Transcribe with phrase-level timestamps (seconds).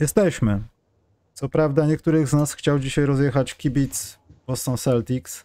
[0.00, 0.62] Jesteśmy.
[1.34, 5.44] Co prawda niektórych z nas chciał dzisiaj rozjechać kibic Boston Celtics.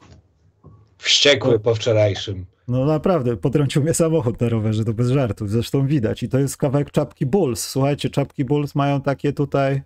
[0.98, 2.46] Wściekły po wczorajszym.
[2.68, 6.24] No naprawdę, potrącił mnie samochód na rowerze, to bez żartów, zresztą widać.
[6.24, 7.68] I to jest kawałek czapki Bulls.
[7.68, 9.82] Słuchajcie, czapki Bulls mają takie tutaj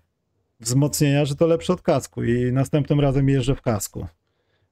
[0.60, 4.08] wzmocnienia, że to lepsze od kasku i następnym razem jeżdżę w kasku.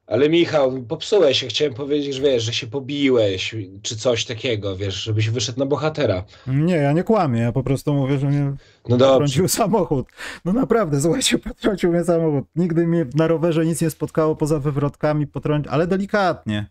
[0.08, 1.48] Ale Michał, popsułeś się.
[1.48, 6.24] Chciałem powiedzieć, że wiesz, że się pobiłeś, czy coś takiego, wiesz, żebyś wyszedł na bohatera.
[6.48, 8.54] Nie, ja nie kłamię, ja po prostu mówię, że mnie
[8.90, 10.08] No potrącił samochód.
[10.46, 12.46] No naprawdę, słuchajcie, potrącił mnie samochód.
[12.56, 16.70] Nigdy mnie na rowerze nic nie spotkało poza wywrotkami, potrącił, ale delikatnie.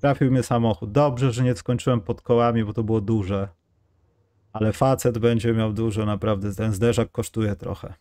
[0.00, 0.92] Trafił mnie samochód.
[0.92, 3.48] Dobrze, że nie skończyłem pod kołami, bo to było duże.
[4.52, 6.54] Ale facet będzie miał dużo, naprawdę.
[6.54, 7.94] Ten zderzak kosztuje trochę.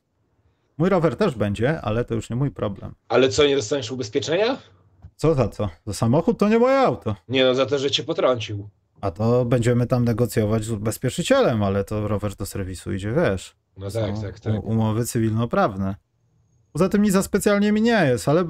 [0.78, 2.95] Mój rower też będzie, ale to już nie mój problem.
[3.09, 4.58] Ale co, nie dostaniesz ubezpieczenia?
[5.16, 5.69] Co za co?
[5.86, 7.16] Za samochód to nie moje auto.
[7.30, 8.69] Nie no, za to, że cię potrącił.
[9.02, 13.56] A to będziemy tam negocjować z ubezpieczycielem, ale to rower do serwisu idzie, wiesz.
[13.78, 14.64] No tak, Są tak, tak.
[14.64, 15.95] Umowy cywilnoprawne.
[16.73, 18.45] Poza tym nic za specjalnie mi nie jest, ale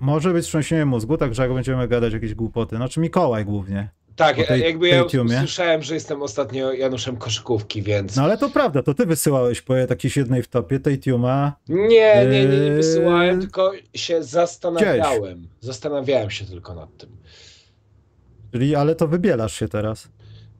[0.00, 2.76] może być trzęsienie mózgu, także jak będziemy gadać jakieś głupoty.
[2.76, 3.88] Znaczy Mikołaj głównie.
[4.16, 5.38] Tak, tej- jakby ja tiumie.
[5.38, 8.16] słyszałem, że jestem ostatnio Januszem Koszykówki, więc...
[8.16, 11.52] No ale to prawda, to ty wysyłałeś po jakiejś jednej w topie tej Tiuma.
[11.68, 11.86] Nie,
[12.30, 15.48] nie, nie, nie Eee, wysyłałem, tylko się zastanawiałem.
[15.60, 17.16] Zastanawiałem się tylko nad tym.
[18.52, 20.08] Czyli, ale to wybielasz się teraz.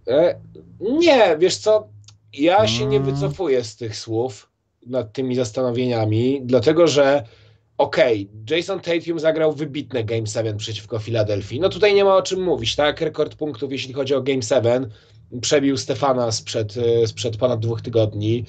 [0.09, 0.41] E,
[0.81, 1.89] nie, wiesz co,
[2.33, 3.15] ja się nie Mm.
[3.15, 4.51] wycofuję z tych słów
[4.87, 7.25] nad tymi zastanowieniami, dlatego że
[7.79, 11.61] okej, Jason Tatum zagrał wybitne Game 7 przeciwko Filadelfii.
[11.61, 13.01] No tutaj nie ma o czym mówić, tak?
[13.01, 14.91] Rekord punktów, jeśli chodzi o Game 7,
[15.41, 18.45] przebił Stefana sprzed, e, sprzed ponad dwóch tygodni,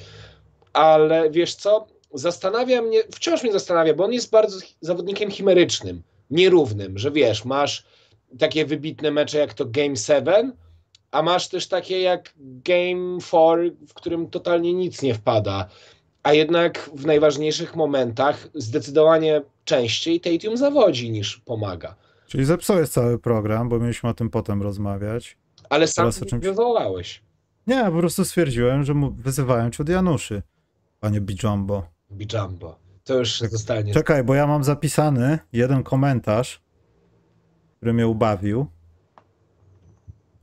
[0.74, 6.98] ale wiesz co, zastanawia mnie, wciąż mnie zastanawia, bo on jest bardzo zawodnikiem chimerycznym, nierównym,
[6.98, 7.84] że wiesz, masz
[8.40, 10.54] takie wybitne mecze jak to Game 7,
[11.12, 15.70] a masz też takie jak Game 4, w którym totalnie nic nie wpada.
[16.24, 21.96] A jednak w najważniejszych momentach zdecydowanie częściej Tatum zawodzi niż pomaga.
[22.28, 25.38] Czyli zepsułeś cały program, bo mieliśmy o tym potem rozmawiać.
[25.70, 27.24] Ale sam nie czymś- wywołałeś.
[27.68, 30.42] Nie, po prostu stwierdziłem, że mu wyzywałem cię od Januszy,
[31.00, 31.88] panie Bijombo.
[32.12, 32.80] Bijambo.
[33.04, 33.94] To już zostanie.
[33.94, 36.62] Czekaj, bo ja mam zapisany jeden komentarz,
[37.78, 38.66] który mnie ubawił,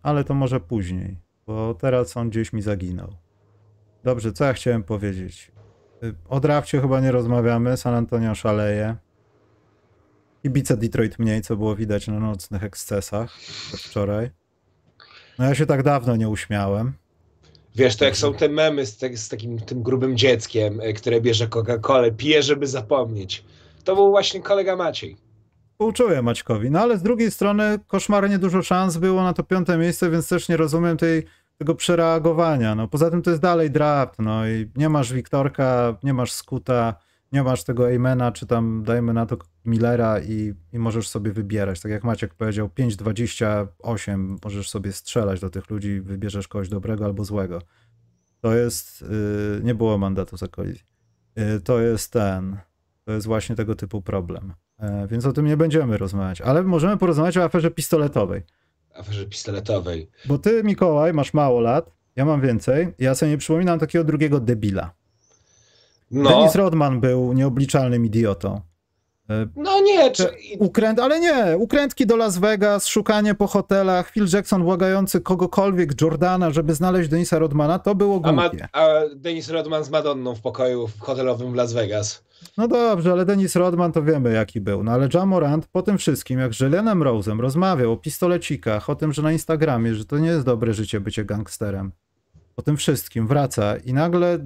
[0.02, 1.16] ale to może później,
[1.46, 3.08] bo teraz on gdzieś mi zaginął.
[4.04, 5.49] Dobrze, co ja chciałem powiedzieć?
[6.04, 8.96] Y, O drafcie chyba nie rozmawiamy, San Antonio szaleje.
[10.42, 13.32] Kibice Detroit mniej, co było widać na nocnych ekscesach
[13.78, 14.30] wczoraj.
[15.38, 16.92] No ja się tak dawno nie uśmiałem.
[17.76, 21.20] Wiesz, to jak są te memy z, tak, z takim tym grubym dzieckiem, e, które
[21.20, 23.44] bierze Coca-Colę, pije, żeby zapomnieć.
[23.84, 25.16] To był właśnie kolega Maciej.
[25.72, 30.10] Współczuję Maćkowi, no ale z drugiej strony koszmarnie dużo szans było na to piąte miejsce,
[30.10, 31.24] więc też nie rozumiem tej,
[31.60, 32.74] tego przereagowania.
[32.74, 36.94] No, poza tym to jest dalej draft, no i nie masz Wiktorka, nie masz Skuta,
[37.32, 41.80] nie masz tego Aimena, czy tam dajmy na to Millera i, i możesz sobie wybierać.
[41.80, 47.24] Tak jak Maciek powiedział, 5-28 możesz sobie strzelać do tych ludzi, wybierzesz kogoś dobrego albo
[47.24, 47.62] złego.
[48.40, 50.82] To jest, yy, nie było mandatu za kolizję.
[51.36, 52.56] Yy, to jest ten,
[53.04, 54.54] to jest właśnie tego typu problem.
[54.78, 58.42] E, Więc o tym nie będziemy rozmawiać, ale możemy porozmawiać o aferze pistoletowej.
[58.94, 60.10] Aferze pistoletowej.
[60.26, 62.88] Bo ty, Mikołaj, masz mało lat, ja mam więcej.
[62.98, 64.90] Ja sobie nie przypominam takiego drugiego debila.
[66.10, 68.60] No, Dennis Rodman był nieobliczalnym idiotą.
[69.56, 74.62] No nie, czy, Ukręt, ale nie, ukrętki do Las Vegas, szukanie po hotelach, Phil Jackson
[74.62, 78.68] błagający kogokolwiek, Jordana, żeby znaleźć Denisa Rodmana, to było a, głupie.
[78.72, 82.24] a Denis Rodman z Madonną w pokoju w hotelowym w Las Vegas.
[82.56, 84.82] No dobrze, ale Dennis Rodman to wiemy jaki był.
[84.82, 89.12] No ale Jamorant po tym wszystkim, jak z Jelenem Rose'em rozmawiał o pistolecikach, o tym,
[89.12, 91.92] że na Instagramie, że to nie jest dobre życie bycie gangsterem.
[92.54, 94.38] Po tym wszystkim wraca i nagle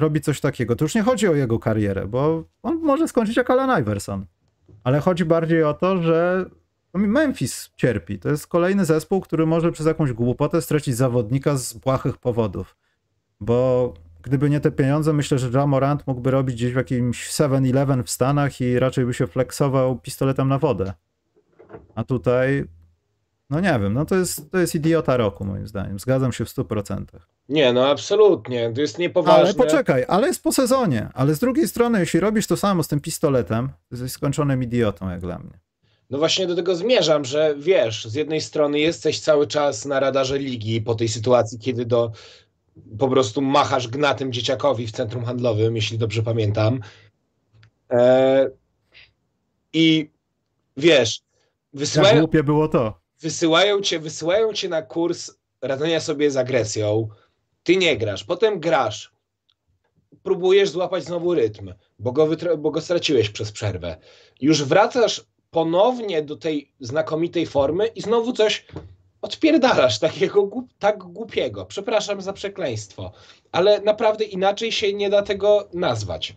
[0.00, 0.76] robi coś takiego.
[0.76, 4.26] To już nie chodzi o jego karierę, bo on może skończyć jak Alan Iverson.
[4.84, 6.46] Ale chodzi bardziej o to, że
[6.94, 8.18] Memphis cierpi.
[8.18, 12.76] To jest kolejny zespół, który może przez jakąś głupotę stracić zawodnika z błahych powodów.
[13.40, 18.02] Bo gdyby nie te pieniądze, myślę, że Ja Morant mógłby robić gdzieś w jakimś 7-Eleven
[18.02, 20.92] w Stanach i raczej by się flexował pistoletem na wodę.
[21.94, 22.64] A tutaj,
[23.50, 25.98] no nie wiem, no to jest, to jest idiota roku moim zdaniem.
[25.98, 27.04] Zgadzam się w 100%.
[27.50, 28.72] Nie, no absolutnie.
[28.74, 29.42] To jest niepoważne.
[29.42, 31.08] Ale poczekaj, ale jest po sezonie.
[31.14, 35.10] Ale z drugiej strony, jeśli robisz to samo z tym pistoletem, to jesteś skończonym idiotą
[35.10, 35.58] jak dla mnie.
[36.10, 40.38] No właśnie do tego zmierzam, że wiesz, z jednej strony jesteś cały czas na radarze
[40.38, 42.12] ligi po tej sytuacji, kiedy do
[42.98, 46.80] po prostu machasz gnatym dzieciakowi w centrum handlowym, jeśli dobrze pamiętam.
[47.90, 48.50] E,
[49.72, 50.10] I
[50.76, 51.20] wiesz,
[51.72, 53.00] wysyłają, głupie było to.
[53.20, 55.30] wysyłają, cię, wysyłają cię na kurs
[55.62, 57.08] radzenia sobie z agresją.
[57.62, 59.12] Ty nie grasz, potem grasz.
[60.22, 62.28] próbujesz złapać znowu rytm, bo go,
[62.58, 63.96] bo go straciłeś przez przerwę.
[64.40, 68.66] Już wracasz ponownie do tej znakomitej formy i znowu coś
[69.22, 71.66] odpierdalasz takiego tak głupiego.
[71.66, 73.12] Przepraszam za przekleństwo,
[73.52, 76.36] ale naprawdę inaczej się nie da tego nazwać.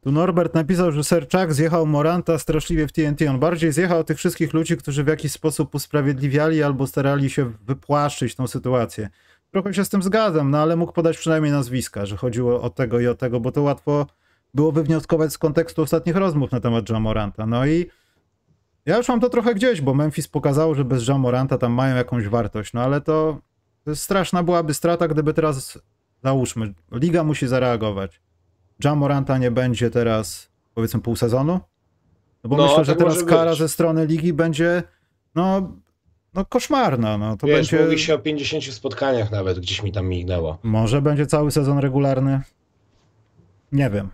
[0.00, 3.22] Tu Norbert napisał, że Serczak zjechał Moranta straszliwie w TNT.
[3.30, 8.34] On bardziej zjechał tych wszystkich ludzi, którzy w jakiś sposób usprawiedliwiali albo starali się wypłaszczyć
[8.34, 9.08] tą sytuację.
[9.50, 13.00] Trochę się z tym zgadzam, no ale mógł podać przynajmniej nazwiska, że chodziło o tego
[13.00, 14.06] i o tego, bo to łatwo
[14.54, 17.46] było wywnioskować z kontekstu ostatnich rozmów na temat Jamoranta.
[17.46, 17.86] No i
[18.86, 22.28] ja już mam to trochę gdzieś, bo Memphis pokazało, że bez Jamoranta tam mają jakąś
[22.28, 23.38] wartość, no ale to,
[23.84, 25.78] to straszna byłaby strata, gdyby teraz,
[26.22, 28.20] załóżmy, liga musi zareagować.
[28.84, 31.60] Jamoranta nie będzie teraz, powiedzmy, pół sezonu?
[32.44, 34.82] No bo no, myślę, że tak teraz kara ze strony ligi będzie,
[35.34, 35.72] no,
[36.34, 37.18] no koszmarna.
[37.18, 37.84] No, to Wiesz, będzie...
[37.84, 40.58] mówi się o 50 spotkaniach nawet, gdzieś mi tam mignęło.
[40.62, 42.40] Może będzie cały sezon regularny?
[43.72, 44.10] Nie wiem.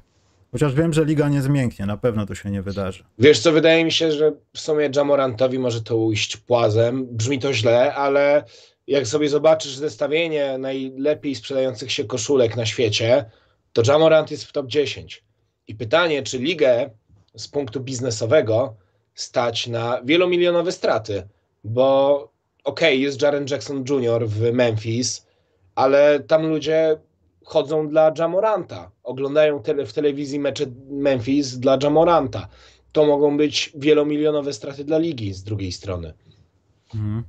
[0.52, 3.04] Chociaż wiem, że liga nie zmięknie, na pewno to się nie wydarzy.
[3.18, 7.06] Wiesz co, wydaje mi się, że w sumie Jamorantowi może to ujść płazem.
[7.06, 8.44] Brzmi to źle, ale
[8.86, 13.24] jak sobie zobaczysz zestawienie najlepiej sprzedających się koszulek na świecie,
[13.72, 15.24] to Jamorant jest w top 10.
[15.68, 16.90] I pytanie, czy ligę
[17.34, 18.76] z punktu biznesowego
[19.14, 21.28] stać na wielomilionowe straty,
[21.66, 22.14] bo
[22.64, 24.28] okej, okay, jest Jaren Jackson Jr.
[24.28, 25.26] w Memphis,
[25.74, 26.98] ale tam ludzie
[27.44, 32.48] chodzą dla Jamoranta, oglądają tele, w telewizji mecze Memphis dla Jamoranta.
[32.92, 36.14] To mogą być wielomilionowe straty dla ligi z drugiej strony.
[36.94, 37.24] Mhm.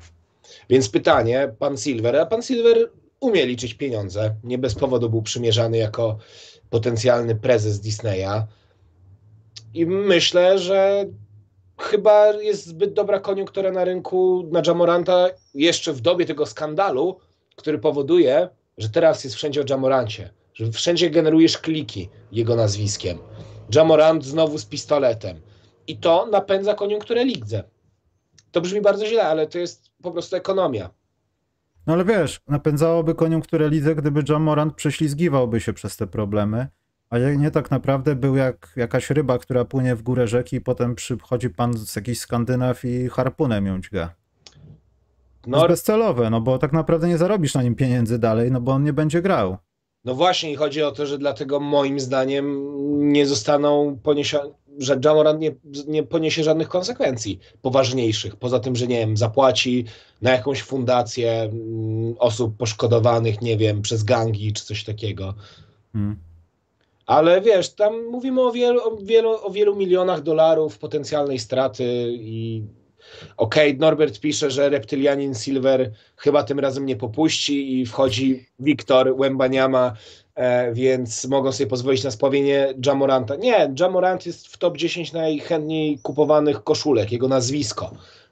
[0.69, 4.35] Więc pytanie, pan Silver, a pan Silver umie liczyć pieniądze.
[4.43, 6.17] Nie bez powodu był przymierzany jako
[6.69, 8.43] potencjalny prezes Disneya.
[9.73, 11.05] I myślę, że
[11.79, 17.19] chyba jest zbyt dobra koniunktura na rynku na Jamoranta jeszcze w dobie tego skandalu,
[17.55, 23.17] który powoduje, że teraz jest wszędzie o Jamorancie, że wszędzie generujesz kliki jego nazwiskiem.
[23.75, 25.41] Jamorant znowu z pistoletem.
[25.87, 27.63] I to napędza koniunkturę lidze.
[28.51, 30.89] To brzmi bardzo źle, ale to jest po prostu ekonomia.
[31.87, 36.67] No ale wiesz, napędzałoby koniunkturę lidze, gdyby John Morant prześlizgiwałby się przez te problemy,
[37.09, 40.95] a nie tak naprawdę był jak jakaś ryba, która płynie w górę rzeki i potem
[40.95, 44.13] przychodzi pan z jakichś Skandynaw i harpunem ją dźga.
[45.47, 48.71] No, jest bezcelowe, no bo tak naprawdę nie zarobisz na nim pieniędzy dalej, no bo
[48.71, 49.57] on nie będzie grał.
[50.05, 52.67] No właśnie i chodzi o to, że dlatego moim zdaniem
[53.13, 55.55] nie zostaną poniesione, że Jamorant nie,
[55.87, 59.85] nie poniesie żadnych konsekwencji poważniejszych, poza tym, że nie wiem, zapłaci
[60.21, 65.33] na jakąś fundację mm, osób poszkodowanych, nie wiem, przez gangi czy coś takiego.
[65.93, 66.26] Hmm.
[67.07, 72.63] Ale wiesz, tam mówimy o wielu, o wielu, o wielu milionach dolarów potencjalnej straty i
[73.37, 79.13] Okej, okay, Norbert pisze, że reptylianin Silver chyba tym razem nie popuści i wchodzi Wiktor
[79.17, 79.93] Łębaniama,
[80.35, 83.35] e, więc mogą sobie pozwolić na spławienie Jamoranta.
[83.35, 87.91] Nie, Jamorant jest w top 10 najchętniej kupowanych koszulek, jego nazwisko,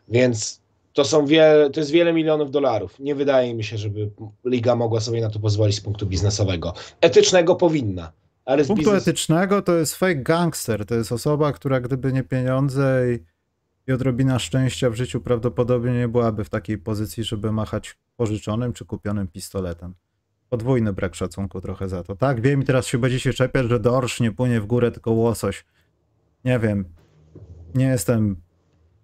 [0.09, 0.61] więc
[0.93, 2.99] to są wiele, to jest wiele milionów dolarów.
[2.99, 4.09] Nie wydaje mi się, żeby
[4.45, 6.73] liga mogła sobie na to pozwolić z punktu biznesowego.
[7.01, 8.11] Etycznego powinna.
[8.45, 9.07] Ale z punktu biznes...
[9.07, 10.85] etycznego to jest fake gangster.
[10.85, 13.35] To jest osoba, która gdyby nie pieniądze i
[13.87, 18.85] i odrobina szczęścia w życiu prawdopodobnie nie byłaby w takiej pozycji, żeby machać pożyczonym czy
[18.85, 19.95] kupionym pistoletem.
[20.49, 22.15] Podwójny brak szacunku trochę za to.
[22.15, 25.65] Tak, wiem i teraz się będziecie czepiać, że dorsz nie płynie w górę, tylko łosoś.
[26.45, 26.85] Nie wiem.
[27.75, 28.41] Nie jestem,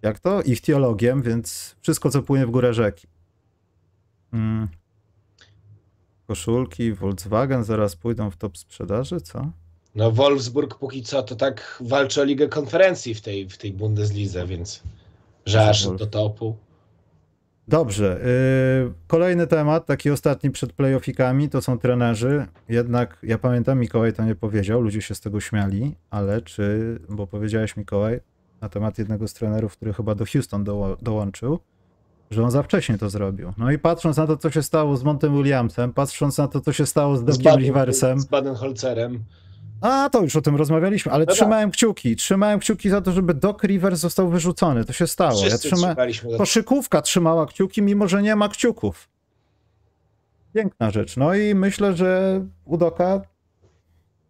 [0.01, 3.07] jak to, ich teologiem, więc wszystko, co płynie w górę rzeki.
[4.31, 4.67] Hmm.
[6.27, 9.51] Koszulki, Volkswagen zaraz pójdą w top sprzedaży, co?
[9.95, 14.47] No Wolfsburg póki co to tak walczy o Ligę Konferencji w tej, w tej Bundeslidze,
[14.47, 14.83] więc
[15.45, 16.55] że aż do topu.
[17.67, 18.19] Dobrze.
[18.85, 22.45] Yy, kolejny temat, taki ostatni przed playoffikami, to są trenerzy.
[22.69, 27.27] Jednak ja pamiętam, Mikołaj to nie powiedział, ludzie się z tego śmiali, ale czy, bo
[27.27, 28.19] powiedziałeś Mikołaj
[28.61, 31.59] na temat jednego z trenerów, który chyba do Houston do, dołączył,
[32.31, 33.53] że on za wcześnie to zrobił.
[33.57, 36.73] No i patrząc na to, co się stało z Montem Williamsem, patrząc na to, co
[36.73, 38.19] się stało z Dockiem Riversem.
[38.19, 39.19] Z Baden-Holzerem.
[39.81, 41.77] A, to już o tym rozmawialiśmy, ale no trzymałem tak.
[41.77, 42.15] kciuki.
[42.15, 44.85] Trzymałem kciuki za to, żeby Doc Rivers został wyrzucony.
[44.85, 45.41] To się stało.
[45.41, 45.95] Wszyscy ja trzyma...
[46.37, 49.09] Koszykówka trzymała kciuki, mimo że nie ma kciuków.
[50.53, 51.17] Piękna rzecz.
[51.17, 53.21] No i myślę, że u Doka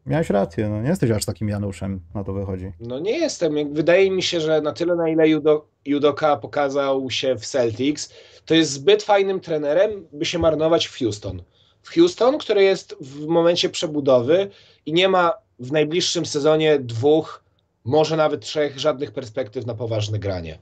[0.06, 0.70] miałeś rację.
[0.70, 2.72] No, nie jesteś aż takim Januszem, na to wychodzi.
[2.80, 3.74] No nie jestem.
[3.74, 8.14] Wydaje mi się, że na tyle, na ile Judo, Judoka pokazał się w Celtics,
[8.46, 11.42] to jest zbyt fajnym trenerem, by się marnować w Houston
[11.84, 14.50] w Houston, który jest w momencie przebudowy
[14.86, 17.44] i nie ma w najbliższym sezonie dwóch,
[17.84, 20.60] może nawet trzech żadnych perspektyw na poważne granie.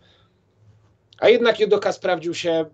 [1.20, 2.66] A jednak Judoka sprawdził się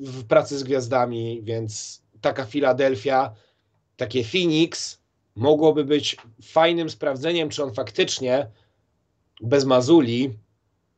[0.00, 3.34] w pracy z gwiazdami, więc taka Filadelfia,
[3.96, 4.99] takie Phoenix
[5.36, 8.50] mogłoby być fajnym sprawdzeniem, czy on faktycznie
[9.42, 10.38] bez Mazuli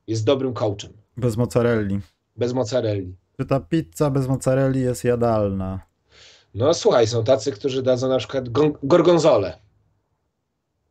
[0.06, 0.92] jest dobrym coachem.
[1.16, 2.00] Bez mozzarelli.
[2.36, 3.16] Bez mozzarelli.
[3.36, 5.80] Czy ta pizza bez mozzarelli jest jadalna?
[6.54, 9.58] No słuchaj, są tacy, którzy dadzą na przykład gon- gorgonzolę.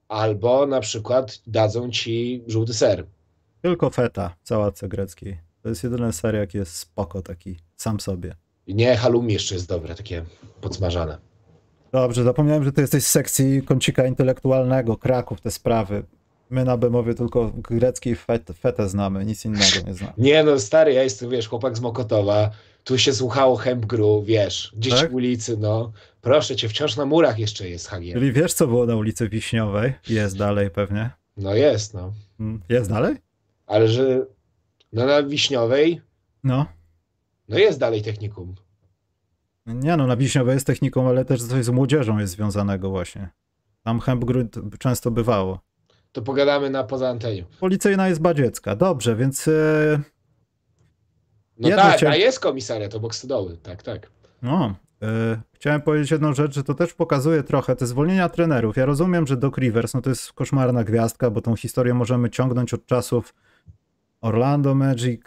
[0.07, 3.05] Albo na przykład dadzą ci żółty ser.
[3.61, 5.39] Tylko feta w sałatce greckiej.
[5.61, 8.35] To jest jedyny ser, jaki jest spoko taki, sam sobie.
[8.67, 10.25] Nie, halloumi jeszcze jest dobre, takie
[10.61, 11.17] podsmażane.
[11.91, 16.03] Dobrze, zapomniałem, że ty jesteś z sekcji kącika intelektualnego, Kraków, te sprawy.
[16.49, 20.13] My na Bemowie tylko greckiej fet, fetę znamy, nic innego nie znamy.
[20.17, 22.49] Nie no, stary, ja jestem, wiesz, chłopak z Mokotowa.
[22.83, 25.13] Tu się słuchało Hempgru, wiesz, dzieci Tak?
[25.13, 25.91] ulicy, no.
[26.21, 28.13] Proszę cię, wciąż na murach jeszcze jest HG.
[28.13, 29.93] Czyli wiesz, co było na ulicy Wiśniowej?
[30.09, 31.09] Jest dalej pewnie.
[31.37, 32.13] No jest, no.
[32.39, 33.15] Mm, Jest dalej?
[33.67, 34.25] Ale że
[34.93, 36.01] no na Wiśniowej,
[36.43, 36.65] No.
[37.49, 38.55] no jest dalej technikum.
[39.65, 43.29] Nie no, na Wiśniowej jest techniką, ale też coś z młodzieżą jest związanego właśnie.
[43.83, 45.59] Tam Hempgród często bywało.
[46.11, 47.45] To pogadamy na poza anteniu.
[47.59, 48.75] Policyjna jest badziecka.
[48.75, 49.51] Dobrze, więc e,
[51.57, 54.11] No Jedno tak, chciałem- a jest komisariat obok stodoły, tak, tak.
[54.41, 58.77] No, e, chciałem powiedzieć jedną rzecz, że to też pokazuje trochę te zwolnienia trenerów.
[58.77, 62.73] Ja rozumiem, że Doc Rivers, no to jest koszmarna gwiazdka, bo tą historię możemy ciągnąć
[62.73, 63.33] od czasów
[64.21, 65.21] Orlando Magic,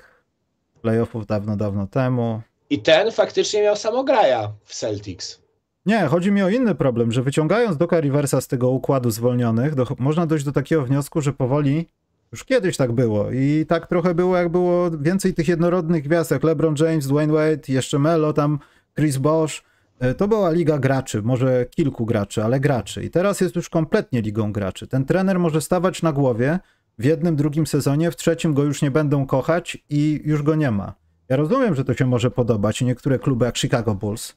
[0.82, 2.42] playoffów dawno, dawno temu.
[2.70, 5.44] I ten faktycznie miał samograja w Celtics.
[5.86, 9.86] Nie, chodzi mi o inny problem, że wyciągając Doca Riversa z tego układu zwolnionych, do,
[9.98, 11.86] można dojść do takiego wniosku, że powoli,
[12.32, 16.44] już kiedyś tak było i tak trochę było, jak było więcej tych jednorodnych gwiazd, jak
[16.44, 18.58] LeBron James, Dwayne Wade, jeszcze Melo, tam
[18.96, 19.64] Chris Bosh.
[20.00, 23.04] E, To była liga graczy, może kilku graczy, ale graczy.
[23.04, 24.86] I teraz jest już kompletnie ligą graczy.
[24.86, 26.58] Ten trener może stawać na głowie
[26.98, 30.70] w jednym, drugim sezonie, w trzecim go już nie będą kochać i już go nie
[30.70, 30.94] ma.
[31.28, 34.36] Ja rozumiem, że to się może podobać i niektóre kluby jak Chicago Bulls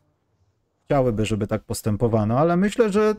[0.86, 3.16] chciałyby, żeby tak postępowano, ale myślę, że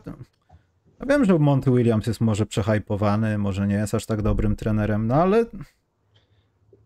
[1.00, 5.06] ja wiem, że Monty Williams jest może przehypowany, może nie jest aż tak dobrym trenerem,
[5.06, 5.44] no ale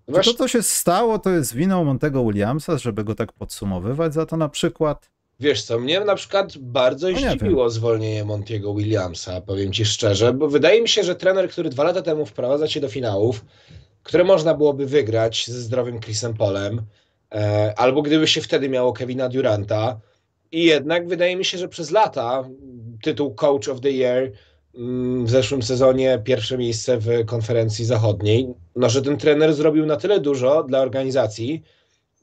[0.09, 4.27] Wiesz, to, co się stało, to jest winą Montego Williamsa, żeby go tak podsumowywać za
[4.27, 5.13] to na przykład?
[5.43, 10.49] wiesz co, mnie na przykład bardzo No zdziwiło zwolnienie Montiego Williamsa, powiem ci szczerze, bo
[10.49, 13.45] wydaje mi się, że trener, który dwa lata temu wprowadza cię do finałów,
[14.03, 16.83] które można byłoby wygrać ze zdrowym Chrisem Polem,
[17.33, 20.01] e, albo gdyby się wtedy miało Kevina Duranta,
[20.53, 22.49] i jednak wydaje mi się, że przez lata
[23.03, 24.33] tytuł Coach of the Year
[24.75, 29.97] mm, w zeszłym sezonie pierwsze miejsce w konferencji zachodniej, no że ten trener zrobił na
[29.97, 31.63] tyle dużo dla organizacji,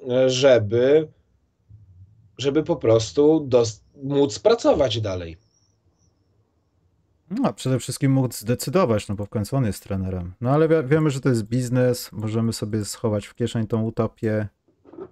[0.10, 1.08] e, żeby
[2.38, 3.50] żeby po prostu
[4.04, 5.38] móc pracować dalej.
[7.32, 10.34] No, a przede wszystkim mógł zdecydować, no bo w końcu on jest trenerem.
[10.42, 14.48] No ale wi- wiemy, że to jest biznes, możemy sobie schować w kieszeń tą utopię.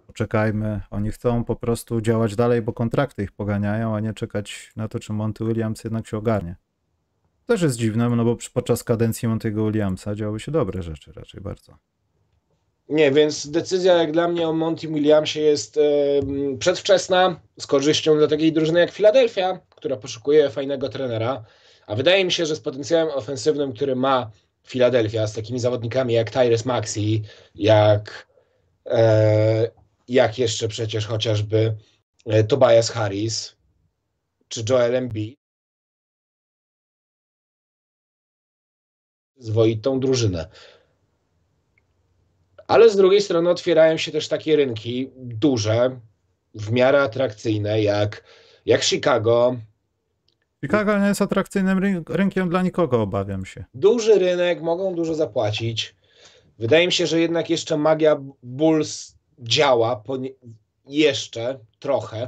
[0.08, 0.82] Poczekajmy.
[0.92, 5.00] Oni chcą po prostu działać dalej, bo kontrakty ich poganiają, a nie czekać na to,
[5.00, 6.56] czy Monty Williams jednak się ogarnie.
[7.46, 11.78] Też jest dziwne, no bo podczas kadencji Monty'ego Williamsa działy się dobre rzeczy raczej bardzo.
[12.90, 18.28] Nie, więc decyzja jak dla mnie o Monty Williamsie jest em, przedwczesna, z korzyścią dla
[18.28, 21.44] takiej drużyny jak Philadelphia, która poszukuje fajnego trenera.
[21.88, 24.32] A wydaje mi się, że z potencjałem ofensywnym, który ma
[24.64, 27.22] Philadelphia, z takimi zawodnikami jak Tyrese Maxey,
[27.56, 28.28] jak,
[28.86, 29.72] e,
[30.08, 31.78] jak jeszcze przecież chociażby
[32.26, 33.56] e, Tobias Harris,
[34.48, 35.40] czy Joel Embiid,
[39.38, 40.50] zwoitą drużynę.
[42.68, 46.00] Ale z drugiej strony otwierają się też takie rynki duże,
[46.54, 48.24] w miarę atrakcyjne, jak,
[48.66, 49.58] jak Chicago.
[50.62, 53.66] Chicago nie jest atrakcyjnym ryn- rynkiem dla nikogo, obawiam się.
[53.74, 55.96] Duży rynek, mogą dużo zapłacić.
[56.60, 60.04] Wydaje mi się, że jednak jeszcze magia Bulls działa
[60.88, 62.28] jeszcze trochę.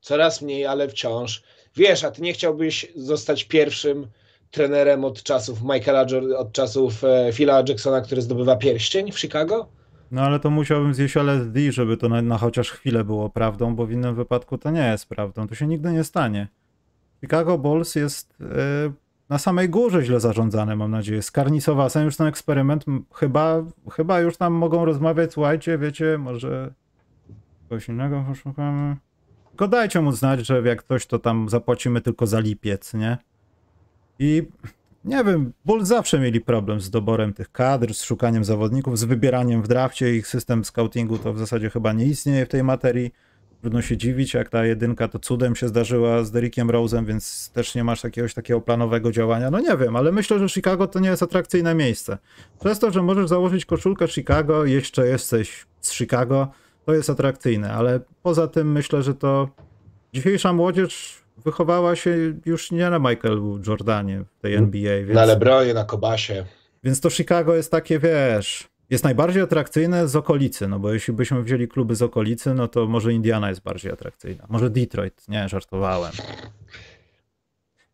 [0.00, 1.42] Coraz mniej, ale wciąż.
[1.76, 4.06] Wiesz, a ty nie chciałbyś zostać pierwszym
[4.50, 9.68] trenerem od czasów Michaela, od czasów e, Phila Jacksona, który zdobywa pierścień w Chicago?
[10.10, 13.86] No ale to musiałbym zjeść LSD, żeby to na, na chociaż chwilę było prawdą, bo
[13.86, 15.48] w innym wypadku to nie jest prawdą.
[15.48, 16.48] To się nigdy nie stanie.
[17.20, 18.92] Chicago Bulls jest e,
[19.28, 21.22] na samej górze źle zarządzane, mam nadzieję.
[21.22, 26.74] Skarnisowasem już ten eksperyment chyba, chyba już tam mogą rozmawiać, słuchajcie, wiecie, może
[27.68, 28.96] kogoś innego poszukamy.
[29.48, 33.18] Tylko dajcie mu znać, że jak ktoś to tam zapłacimy tylko za lipiec, nie?
[34.18, 34.42] I
[35.04, 39.62] nie wiem, Bulls zawsze mieli problem z doborem tych kadr, z szukaniem zawodników, z wybieraniem
[39.62, 40.16] w drafcie.
[40.16, 43.10] Ich system scoutingu to w zasadzie chyba nie istnieje w tej materii.
[43.60, 47.74] Trudno się dziwić, jak ta jedynka to cudem się zdarzyła z Derrickiem Rose'em, więc też
[47.74, 49.50] nie masz jakiegoś takiego planowego działania.
[49.50, 52.18] No nie wiem, ale myślę, że Chicago to nie jest atrakcyjne miejsce.
[52.60, 56.48] Przez to, że możesz założyć koszulkę Chicago, jeszcze jesteś z Chicago,
[56.84, 59.48] to jest atrakcyjne, ale poza tym myślę, że to
[60.14, 64.64] dzisiejsza młodzież wychowała się już nie na Michaelu Jordanie w tej Mm.
[64.64, 66.44] NBA, więc, Na LeBronie, na Michaelu Jordanie w tej NBA, więc, na LeBronie, na Kobasie.
[66.84, 71.42] więc to Chicago jest takie, wiesz, jest najbardziej atrakcyjne z okolicy, no bo jeśli byśmy
[71.42, 76.12] wzięli kluby z okolicy, no to może Indiana jest bardziej atrakcyjna, może Detroit, nie, żartowałem.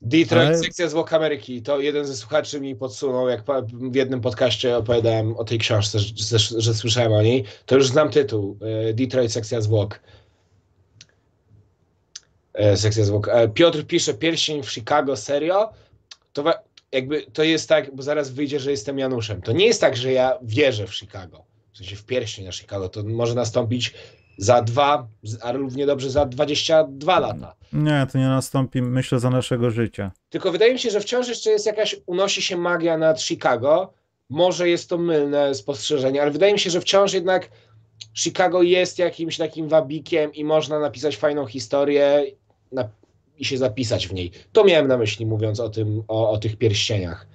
[0.00, 1.62] Detroit, Ale- sekcja zwłok Ameryki.
[1.62, 6.38] To jeden ze słuchaczy mi podsunął, jak w jednym podcaście opowiadałem o tej książce, że,
[6.38, 7.44] że, że słyszałem o niej.
[7.66, 8.58] To już znam tytuł.
[8.90, 10.00] e, Detroit, sekcja zwłok.
[12.54, 13.28] E, Sekcja zwłok.
[13.28, 15.70] E, Piotr pisze, pierścień w Chicago, serio?
[16.32, 16.44] To
[16.92, 19.42] jakby to jest tak, bo zaraz wyjdzie, że jestem Januszem.
[19.42, 21.44] To nie jest tak, że ja wierzę w Chicago.
[21.72, 22.88] W sensie w pierścień na Chicago.
[22.88, 23.94] To może nastąpić
[24.38, 25.08] za dwa,
[25.42, 27.54] a równie dobrze za 22 lata.
[27.72, 30.12] Nie, to nie nastąpi, myślę, za naszego życia.
[30.30, 33.92] Tylko wydaje mi się, że wciąż jeszcze jest jakaś, unosi się magia nad Chicago.
[34.28, 37.48] Może jest to mylne spostrzeżenie, ale wydaje mi się, że wciąż jednak
[38.14, 42.24] Chicago jest jakimś takim wabikiem i można napisać fajną historię
[42.72, 42.88] na,
[43.42, 44.30] i się zapisać w niej.
[44.52, 47.26] To miałem na myśli, mówiąc o tym, o, o tych pierścieniach.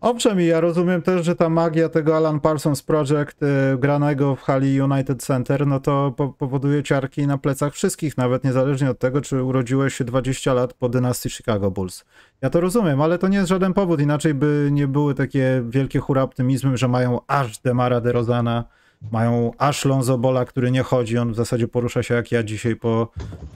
[0.00, 4.42] Owszem, i ja rozumiem też, że ta magia tego Alan Parsons Project y, granego w
[4.42, 9.20] hali United Center, no to po powoduje ciarki na plecach wszystkich, nawet niezależnie od tego,
[9.20, 12.04] czy urodziłeś się 20 lat po dynastii Chicago Bulls.
[12.42, 15.98] Ja to rozumiem, ale to nie jest żaden powód, inaczej by nie były takie wielkie
[15.98, 18.64] hura optymizmy, że mają aż Demara DeRozana,
[19.12, 22.76] mają aż Lonzo Bola, który nie chodzi, on w zasadzie porusza się jak ja dzisiaj
[22.76, 23.08] po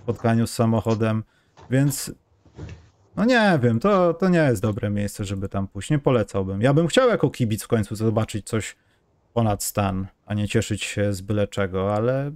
[0.02, 1.22] spotkaniu z samochodem,
[1.70, 2.12] więc
[3.16, 5.90] no nie wiem, to, to nie jest dobre miejsce, żeby tam pójść.
[5.90, 6.62] Nie polecałbym.
[6.62, 8.76] Ja bym chciał jako kibic w końcu zobaczyć coś
[9.34, 12.32] ponad stan, a nie cieszyć się z byle czego, ale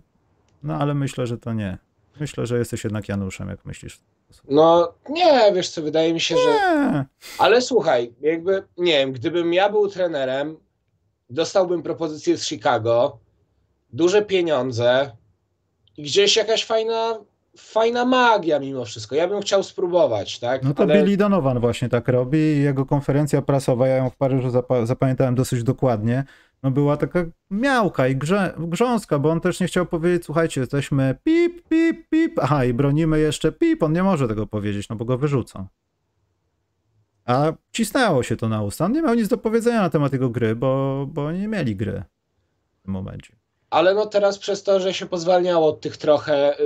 [0.62, 1.78] no ale myślę, że to nie.
[2.20, 4.00] Myślę, że jesteś jednak Januszem, jak myślisz.
[4.48, 6.50] No nie, wiesz co, wydaje mi się, że...
[6.50, 7.04] Nie.
[7.38, 10.56] Ale słuchaj, jakby, nie wiem, gdybym ja był trenerem,
[11.30, 13.18] dostałbym propozycję z Chicago,
[13.92, 15.16] duże pieniądze
[15.96, 17.18] i gdzieś jakaś fajna,
[17.56, 19.14] fajna magia mimo wszystko.
[19.14, 20.62] Ja bym chciał spróbować, tak?
[20.62, 24.16] No to Ale Billy Donovan właśnie tak robi i jego konferencja prasowa, ja ją w
[24.16, 26.24] Paryżu zapa- zapamiętałem dosyć dokładnie,
[26.62, 31.16] no była taka miałka i grze- grząska, bo on też nie chciał powiedzieć, słuchajcie, jesteśmy
[31.24, 35.04] pip, pip, pip, aha i bronimy jeszcze pip, on nie może tego powiedzieć, no bo
[35.04, 35.66] go wyrzucą.
[37.24, 40.30] A cisnęło się to na usta, on nie miał nic do powiedzenia na temat jego
[40.30, 42.02] gry, bo, bo nie mieli gry
[42.80, 43.36] w tym momencie.
[43.72, 46.64] Ale no teraz przez to, że się pozwalniało od tych trochę y,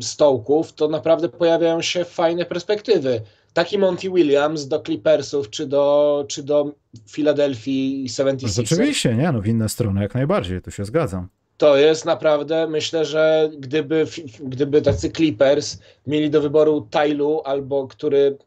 [0.00, 3.20] stołków, to naprawdę pojawiają się fajne perspektywy.
[3.52, 6.72] Taki Monty Williams do Clippersów, czy do, czy do
[7.10, 8.60] Philadelphia No, 76ers.
[8.60, 11.28] oczywiście, nie, no w inne strony jak najbardziej, tu się zgadzam.
[11.58, 14.06] To jest naprawdę, myślę, że gdyby,
[14.40, 18.38] gdyby tacy Clippers mieli do wyboru Tylu, albo który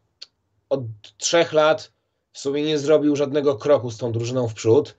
[0.69, 0.81] od
[1.17, 1.91] trzech lat
[2.31, 4.95] w sumie nie zrobił żadnego kroku z tą drużyną w przód,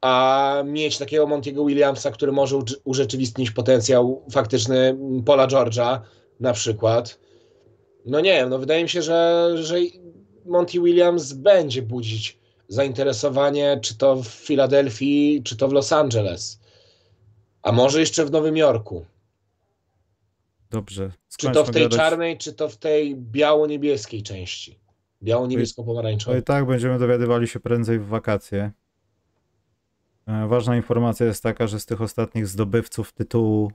[0.00, 6.00] a mieć takiego Montiego Williamsa, który może urze- urzeczywistnić potencjał faktyczny Paula George'a
[6.40, 7.18] na przykład.
[8.06, 9.76] No nie wiem, no wydaje mi się, że, że
[10.46, 16.60] Monty Williams będzie budzić zainteresowanie, czy to w Filadelfii, czy to w Los Angeles.
[17.62, 19.06] A może jeszcze w Nowym Jorku.
[20.70, 21.12] Dobrze.
[21.38, 21.98] Czy to w tej gadać.
[21.98, 24.78] czarnej, czy to w tej biało-niebieskiej części.
[25.22, 26.40] Biało-niebiesko-pomarańczowej.
[26.40, 28.72] i tak będziemy dowiadywali się prędzej w wakacje.
[30.30, 33.72] E, Ważna informacja jest taka, że z tych ostatnich zdobywców tytułu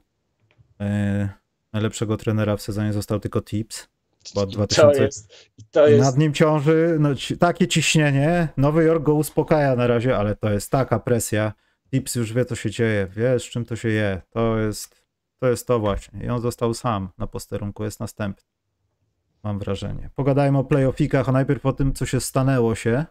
[0.80, 1.28] e,
[1.72, 3.88] najlepszego trenera w sezonie został tylko Tips.
[4.34, 8.48] Bo od To 2000 jest, to jest nad nim ciąży no, takie ciśnienie.
[8.56, 11.52] Nowy Jork go uspokaja na razie, ale to jest taka presja.
[11.90, 14.22] Tips już wie, co się dzieje, wie, z czym to się je.
[14.30, 15.06] To jest
[15.40, 16.24] to, jest to właśnie.
[16.24, 18.48] I on został sam na posterunku, jest następny.
[19.42, 20.10] Mam wrażenie.
[20.14, 23.04] Pogadajmy o playoffikach, a najpierw o tym, co się stanęło się.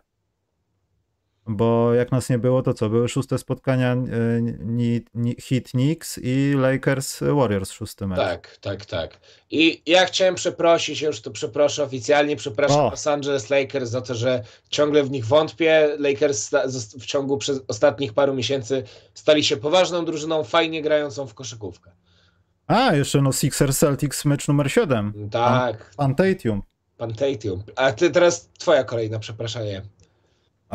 [1.48, 2.90] Bo jak nas nie było, to co?
[2.90, 3.98] Były szóste spotkania e,
[5.50, 8.18] Heat Knicks i Lakers Warriors szósty mecz.
[8.18, 9.20] Tak, tak, tak.
[9.52, 12.90] I ja chciałem przeprosić, już to przeproszę oficjalnie, przepraszam O.
[12.90, 15.96] Los Angeles Lakers za to, że ciągle w nich wątpię.
[16.00, 16.50] Lakers
[17.00, 21.92] w ciągu ostatnich paru miesięcy stali się poważną drużyną, fajnie grającą w koszykówkę.
[22.68, 25.30] A, jeszcze no Sixers Celtics mecz numer 7.
[25.32, 26.62] Tak, Pan Tatum.
[26.98, 27.64] pan Tatum.
[27.76, 29.82] A ty teraz twoja kolejna przepraszanie.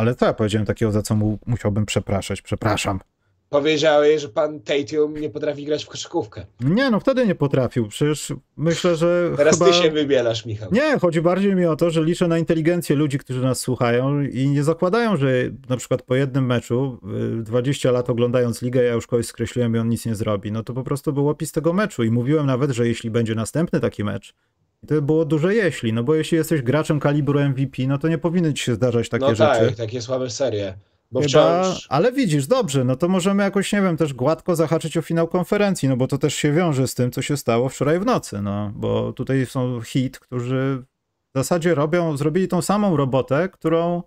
[0.00, 2.42] Ale co ja powiedziałem takiego, za co mu musiałbym przepraszać?
[2.42, 3.00] Przepraszam.
[3.48, 6.46] Powiedziałeś, że pan Tatum nie potrafi grać w koszykówkę.
[6.60, 7.88] Nie, no wtedy nie potrafił.
[7.88, 9.70] Przecież myślę, że Teraz chyba...
[9.70, 10.68] ty się wybielasz, Michał.
[10.72, 14.48] Nie, chodzi bardziej mi o to, że liczę na inteligencję ludzi, którzy nas słuchają i
[14.48, 15.28] nie zakładają, że
[15.68, 17.00] na przykład po jednym meczu,
[17.40, 20.52] y, 20 lat oglądając ligę, ja już kogoś skreśliłem i on nic nie zrobi.
[20.52, 23.80] No to po prostu był opis tego meczu i mówiłem nawet, że jeśli będzie następny
[23.80, 24.34] taki mecz,
[24.82, 28.18] i to było duże jeśli, no bo jeśli jesteś graczem kalibru MVP, no to nie
[28.18, 29.66] powinny ci się zdarzać takie no rzeczy.
[29.66, 30.74] tak, takie słabe serie.
[31.12, 31.86] Bo Chyba, wciąż...
[31.90, 35.88] ale widzisz, dobrze, no to możemy jakoś, nie wiem, też gładko zahaczyć o finał konferencji,
[35.88, 38.72] no bo to też się wiąże z tym, co się stało wczoraj w nocy, no,
[38.74, 40.82] bo tutaj są hit, którzy
[41.34, 44.02] w zasadzie robią, zrobili tą samą robotę, którą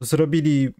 [0.00, 0.74] zrobili w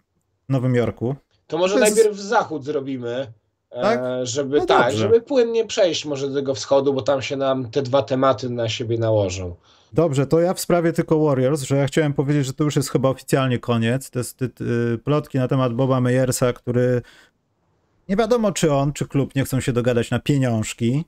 [0.48, 1.16] Nowym Jorku.
[1.46, 3.32] To może To jest- najpierw zachód zrobimy,
[3.74, 4.00] Tak?
[4.02, 7.70] e, żeby No tak, żeby płynnie przejść może do tego wschodu, bo tam się nam
[7.70, 9.54] te dwa tematy na siebie nałożą.
[9.92, 12.90] Dobrze, to ja w sprawie tylko Warriors, że ja chciałem powiedzieć, że to już jest
[12.90, 14.10] chyba oficjalnie koniec.
[14.10, 17.02] Te st- y, plotki na temat Boba Meyersa, który
[18.08, 21.04] nie wiadomo czy on, czy klub nie chcą się dogadać na pieniążki.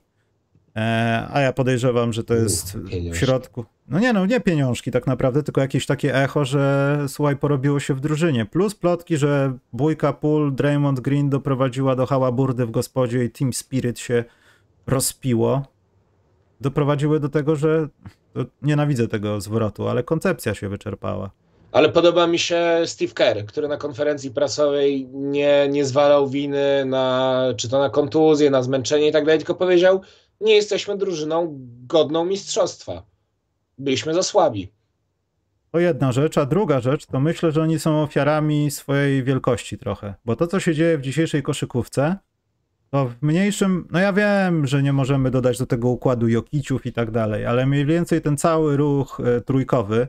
[0.75, 2.77] E, a ja podejrzewam, że to jest
[3.11, 3.65] w środku.
[3.87, 7.93] No nie, no nie pieniążki tak naprawdę, tylko jakieś takie echo, że słuchaj, porobiło się
[7.93, 8.45] w drużynie.
[8.45, 13.99] Plus plotki, że bójka Pool, Draymond Green doprowadziła do hałaburdy w gospodzie i Team Spirit
[13.99, 14.23] się
[14.87, 15.65] rozpiło.
[16.61, 17.87] Doprowadziły do tego, że
[18.61, 21.31] nienawidzę tego zwrotu, ale koncepcja się wyczerpała.
[21.71, 27.43] Ale podoba mi się Steve Kerr, który na konferencji prasowej nie, nie zwalał winy na,
[27.57, 30.01] czy to na kontuzję, na zmęczenie i tak dalej, tylko powiedział,
[30.41, 33.03] nie jesteśmy drużyną godną mistrzostwa.
[33.77, 34.71] Byliśmy za słabi.
[35.71, 40.13] To jedna rzecz, a druga rzecz to myślę, że oni są ofiarami swojej wielkości trochę.
[40.25, 42.17] Bo to, co się dzieje w dzisiejszej koszykówce,
[42.91, 46.93] to w mniejszym, no ja wiem, że nie możemy dodać do tego układu Jokiciów i
[46.93, 50.07] tak dalej, ale mniej więcej ten cały ruch e, trójkowy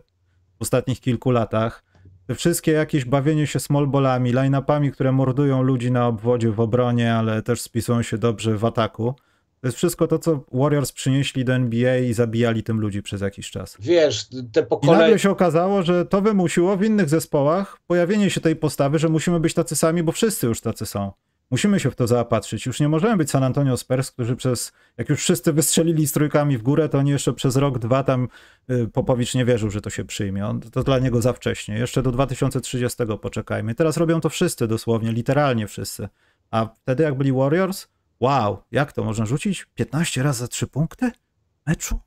[0.59, 1.85] w ostatnich kilku latach,
[2.27, 7.43] te wszystkie jakieś bawienie się smallballami, line-upami, które mordują ludzi na obwodzie w obronie, ale
[7.43, 9.15] też spisują się dobrze w ataku,
[9.61, 13.51] to jest wszystko to, co Warriors przynieśli do NBA i zabijali tym ludzi przez jakiś
[13.51, 13.77] czas.
[13.81, 14.99] Wiesz, te I pokolenia...
[15.03, 19.41] nagle się okazało, że to wymusiło w innych zespołach pojawienie się tej postawy, że musimy
[19.41, 21.13] być tacy sami, bo wszyscy już tacy są.
[21.51, 22.67] Musimy się w to zaopatrzyć.
[22.67, 26.59] Już nie możemy być San Antonio Spurs, którzy przez, jak już wszyscy wystrzelili z trójkami
[26.59, 28.29] w górę, to oni jeszcze przez rok, dwa tam
[28.71, 30.47] y, Popowicz nie wierzył, że to się przyjmie.
[30.47, 31.79] On, to dla niego za wcześnie.
[31.79, 33.75] Jeszcze do 2030 poczekajmy.
[33.75, 36.09] Teraz robią to wszyscy dosłownie, literalnie wszyscy.
[36.51, 37.89] A wtedy jak byli Warriors,
[38.21, 41.11] wow, jak to można rzucić 15 razy za 3 punkty?
[41.67, 42.01] Meczu?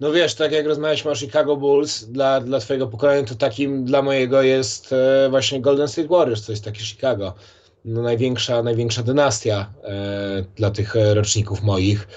[0.00, 4.02] No wiesz, tak jak rozmawialiśmy o Chicago Bulls, dla, dla twojego pokolenia, to takim dla
[4.02, 7.34] mojego jest e, właśnie Golden State Warriors, jest takie Chicago.
[7.84, 12.08] No, największa, największa dynastia e, dla tych e, roczników moich.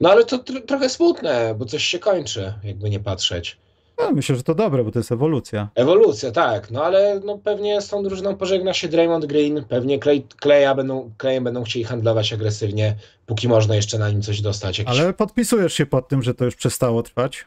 [0.00, 3.58] No ale to tr- trochę smutne, bo coś się kończy, jakby nie patrzeć.
[3.98, 5.68] No, myślę, że to dobre, bo to jest ewolucja.
[5.74, 10.22] Ewolucja, tak, no ale no, pewnie z tą drużyną pożegna się Draymond Green, pewnie Clay,
[10.42, 14.78] Claya będą, Clayem będą chcieli handlować agresywnie, póki można jeszcze na nim coś dostać.
[14.78, 15.00] Jakiś...
[15.00, 17.46] Ale podpisujesz się pod tym, że to już przestało trwać?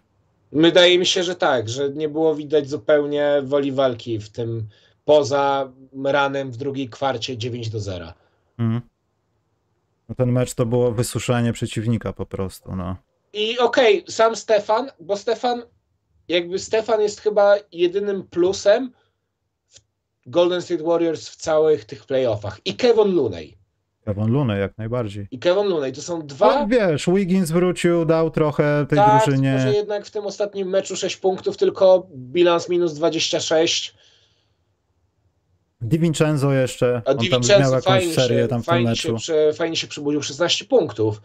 [0.52, 4.68] Wydaje mi się, że tak, że nie było widać zupełnie woli walki w tym
[5.06, 5.72] poza
[6.04, 8.14] ranem w drugiej kwarcie 9 do 0.
[8.60, 8.82] Mhm.
[10.10, 12.96] No ten mecz to było wysuszenie przeciwnika po prostu, no.
[13.34, 15.62] I okej, sam Stefan, bo Stefan,
[16.32, 18.92] jakby Stefan jest chyba jedynym plusem
[19.70, 19.80] w
[20.30, 22.60] Golden State Warriors w całych tych playoffach.
[22.66, 23.58] I Kevin Looney.
[24.06, 25.28] Kevin Looney jak najbardziej.
[25.32, 26.60] I Kevin Looney to są dwa.
[26.60, 29.60] No, wiesz, Wiggins wrócił, dał trochę tej tak, drużynie.
[29.60, 33.96] że jednak w tym ostatnim meczu 6 punktów, tylko bilans minus 26.
[35.82, 39.16] DiVincenzo jeszcze, A on tam miał jakąś fajnie, serię się, tam w tym się, meczu.
[39.16, 41.22] prze, fajnie się przybudził, 16 punktów.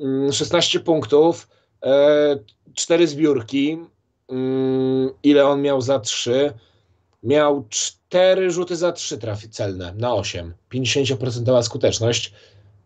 [0.00, 1.48] Mm, 16 punktów,
[1.82, 2.38] e,
[2.74, 3.78] 4 zbiórki.
[4.28, 6.52] Mm, Ile on miał za 3?
[7.22, 10.54] Miał 4 rzuty za 3 trafi celne na 8.
[10.74, 12.32] 50% skuteczność.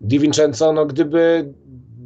[0.01, 1.53] DiVincenzo, no gdyby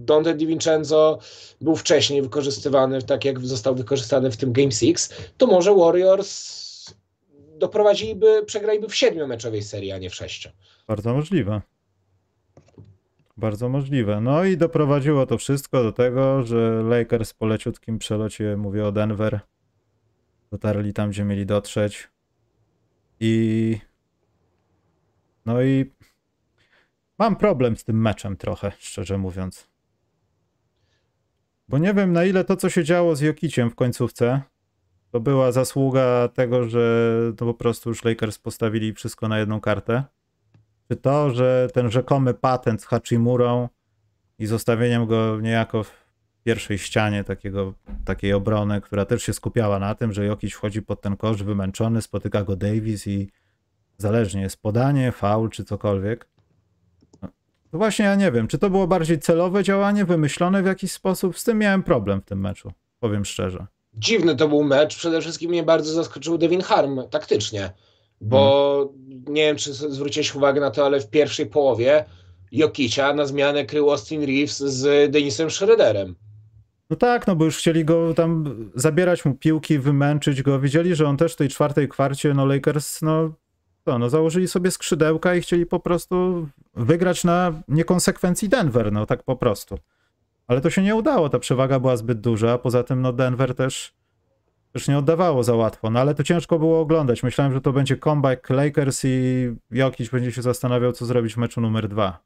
[0.04, 1.18] Dante DiVincenzo
[1.60, 4.94] był wcześniej wykorzystywany, tak jak został wykorzystany w tym Game 6,
[5.36, 6.62] to może Warriors
[7.58, 10.50] doprowadziliby, przegraliby w siedmiomeczowej serii, a nie w sześciu.
[10.88, 11.60] Bardzo możliwe.
[13.36, 14.20] Bardzo możliwe.
[14.20, 19.40] No i doprowadziło to wszystko do tego, że Lakers po leciutkim przelocie, mówię o Denver,
[20.50, 22.08] dotarli tam, gdzie mieli dotrzeć.
[23.20, 23.78] I
[25.46, 25.90] no i
[27.18, 29.68] mam problem z tym meczem trochę, szczerze mówiąc.
[31.68, 34.42] Bo nie wiem, na ile to, co się działo z Jokiciem w końcówce,
[35.10, 40.04] to była zasługa tego, że to po prostu już Lakers postawili wszystko na jedną kartę.
[40.92, 43.68] Czy to, że ten rzekomy patent z Hachimurą
[44.38, 45.92] i zostawieniem go niejako w
[46.44, 47.74] pierwszej ścianie takiego,
[48.04, 52.02] takiej obrony, która też się skupiała na tym, że Jokic wchodzi pod ten kosz wymęczony,
[52.02, 53.30] spotyka go Davis i
[53.98, 56.28] zależnie jest podanie, faul czy cokolwiek.
[57.22, 57.28] No,
[57.72, 61.38] właśnie ja nie wiem, czy to było bardziej celowe działanie, wymyślone w jakiś sposób.
[61.38, 63.66] Z tym miałem problem w tym meczu, powiem szczerze.
[63.94, 64.96] Dziwny to był mecz.
[64.96, 67.72] Przede wszystkim mnie bardzo zaskoczył Devin Harm taktycznie,
[68.22, 68.92] bo
[69.28, 72.04] nie wiem, czy zwróciłeś uwagę na to, ale w pierwszej połowie
[72.52, 76.14] Jokicia na zmianę krył Austin Reeves z Denisem Schroederem.
[76.90, 80.60] No tak, no bo już chcieli go tam zabierać mu piłki, wymęczyć go.
[80.60, 83.30] Wiedzieli, że on też w tej czwartej kwarcie, no Lakers, no
[83.84, 89.22] to, no założyli sobie skrzydełka i chcieli po prostu wygrać na niekonsekwencji Denver, no tak
[89.22, 89.78] po prostu.
[90.46, 93.94] Ale to się nie udało, ta przewaga była zbyt duża, poza tym no Denver też,
[94.72, 97.22] też nie oddawało za łatwo, no ale to ciężko było oglądać.
[97.22, 101.60] Myślałem, że to będzie comeback Lakers i Jokic będzie się zastanawiał, co zrobić w meczu
[101.60, 102.18] numer dwa.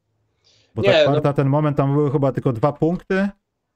[0.75, 3.29] Bo Nie, ta no- kwarta, ten moment, tam były chyba tylko dwa punkty.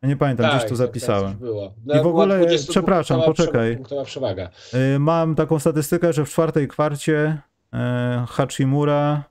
[0.02, 1.30] Ja nie pamiętam, gdzieś tu tak, zapisałem.
[1.30, 1.74] Tak, było.
[2.00, 3.78] I w ogóle, 20 przepraszam, poczekaj.
[4.04, 4.50] przewaga.
[4.94, 7.38] Y, Mam taką statystykę, że w czwartej kwarcie
[7.72, 9.24] e, Hachimura.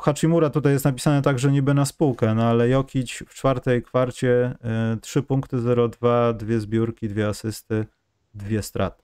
[0.00, 4.54] Hachimura tutaj jest napisane tak, że niby na spółkę, no ale Jokic w czwartej kwarcie
[4.64, 7.86] e, 3 punkty 0,2, dwie zbiórki, dwie asysty,
[8.34, 9.02] dwie straty.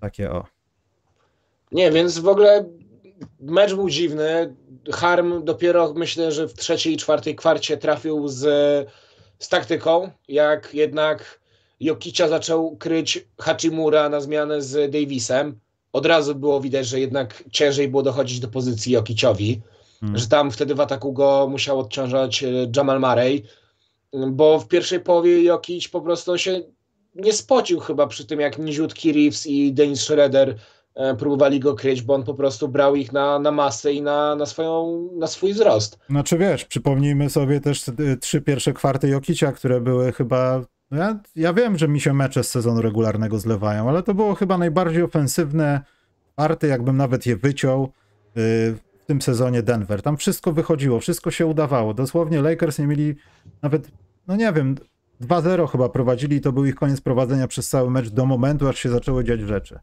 [0.00, 0.44] Takie o.
[1.72, 2.64] Nie, więc w ogóle
[3.40, 4.56] mecz był dziwny.
[4.92, 8.40] Harm dopiero myślę, że w trzeciej i czwartej kwarcie trafił z,
[9.38, 11.40] z taktyką, jak jednak
[11.80, 15.60] Jokicia zaczął kryć Hachimura na zmianę z Davisem.
[15.92, 19.62] Od razu było widać, że jednak ciężej było dochodzić do pozycji Jokiciowi,
[20.02, 20.18] Mm.
[20.18, 23.44] że tam wtedy w ataku go musiał odciążać e, Jamal Murray,
[24.28, 26.62] bo w pierwszej połowie Jokic po prostu się
[27.14, 30.56] nie spocił chyba przy tym, jak niziutki Reeves i Dennis Schroeder
[30.94, 34.34] e, próbowali go kryć, bo on po prostu brał ich na, na masę i na,
[34.34, 35.98] na, swoją, na swój wzrost.
[36.10, 40.64] Znaczy wiesz, przypomnijmy sobie też y, trzy pierwsze kwarty Jokicia, które były chyba.
[40.90, 44.34] no Ja, ja wiem, że mi się mecze z sezonu regularnego zlewają, ale to było
[44.34, 45.80] chyba najbardziej ofensywne
[46.34, 47.90] kwarty, jakbym nawet je wyciął y,
[49.00, 50.02] w tym sezonie Denver.
[50.02, 51.94] Tam wszystko wychodziło, wszystko się udawało.
[51.94, 53.14] Dosłownie Lakers nie mieli
[53.62, 53.90] nawet,
[54.28, 54.74] no nie wiem,
[55.22, 58.78] 2-0 chyba prowadzili i to był ich koniec prowadzenia przez cały mecz do momentu, aż
[58.78, 59.78] się zaczęły dziać rzeczy.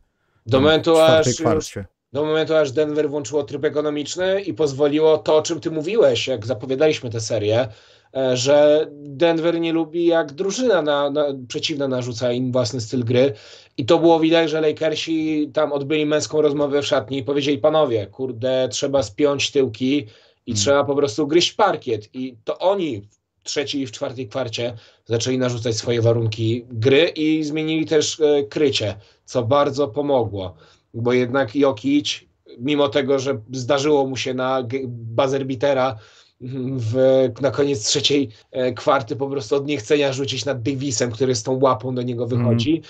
[0.45, 1.73] Do momentu, aż już,
[2.13, 6.45] do momentu, aż Denver włączyło tryb ekonomiczny i pozwoliło to, o czym ty mówiłeś, jak
[6.45, 7.67] zapowiadaliśmy tę serię,
[8.15, 13.33] e, że Denver nie lubi, jak drużyna na, na, przeciwna narzuca im własny styl gry.
[13.77, 18.07] I to było widać, że Lakersi tam odbyli męską rozmowę w szatni i powiedzieli, panowie,
[18.07, 19.97] kurde, trzeba spiąć tyłki
[20.45, 20.61] i Hmm.
[20.63, 22.15] trzeba po prostu gryźć parkiet.
[22.15, 23.01] I to oni
[23.49, 28.95] trzeciej i w czwartej kwarcie zaczęli narzucać swoje warunki gry i zmienili też e, krycie,
[29.25, 30.55] co bardzo pomogło
[30.93, 32.19] bo jednak Jokic,
[32.59, 35.95] mimo tego, że zdarzyło mu się na buzzer beatera
[36.77, 41.43] w, na koniec trzeciej e, kwarty po prostu od niechcenia rzucić nad Davisem, który z
[41.43, 42.81] tą łapą do niego wychodzi.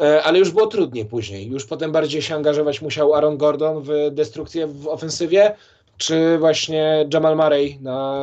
[0.00, 1.50] E, Ale już było trudniej później.
[1.50, 5.54] Już potem bardziej się angażować musiał Aaron Gordon w destrukcję w ofensywie,
[5.96, 8.22] czy właśnie Jamal Murray na,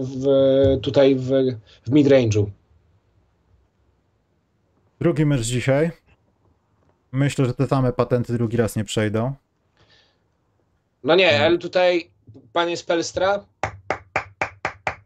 [0.00, 0.26] w,
[0.82, 1.28] tutaj w,
[1.86, 2.46] w midrange'u.
[5.00, 5.90] Drugi mecz dzisiaj.
[7.12, 9.32] Myślę, że te same patenty drugi raz nie przejdą.
[11.04, 12.10] No nie, ale tutaj
[12.52, 13.44] panie Spelstra.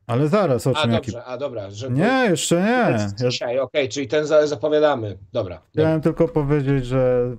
[0.07, 1.13] Ale zaraz, o A czym jaki...
[1.13, 1.71] dobrze, a dobra.
[1.71, 3.29] Że Nie, jeszcze nie.
[3.31, 5.19] Dzisiaj, okej, czyli ten za- zapowiadamy.
[5.33, 5.57] Dobra.
[5.57, 5.61] dobra.
[5.73, 7.31] chciałem tylko powiedzieć, że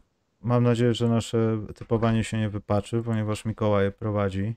[0.42, 4.56] mam nadzieję, że nasze typowanie się nie wypaczy, ponieważ Mikołaj je prowadzi.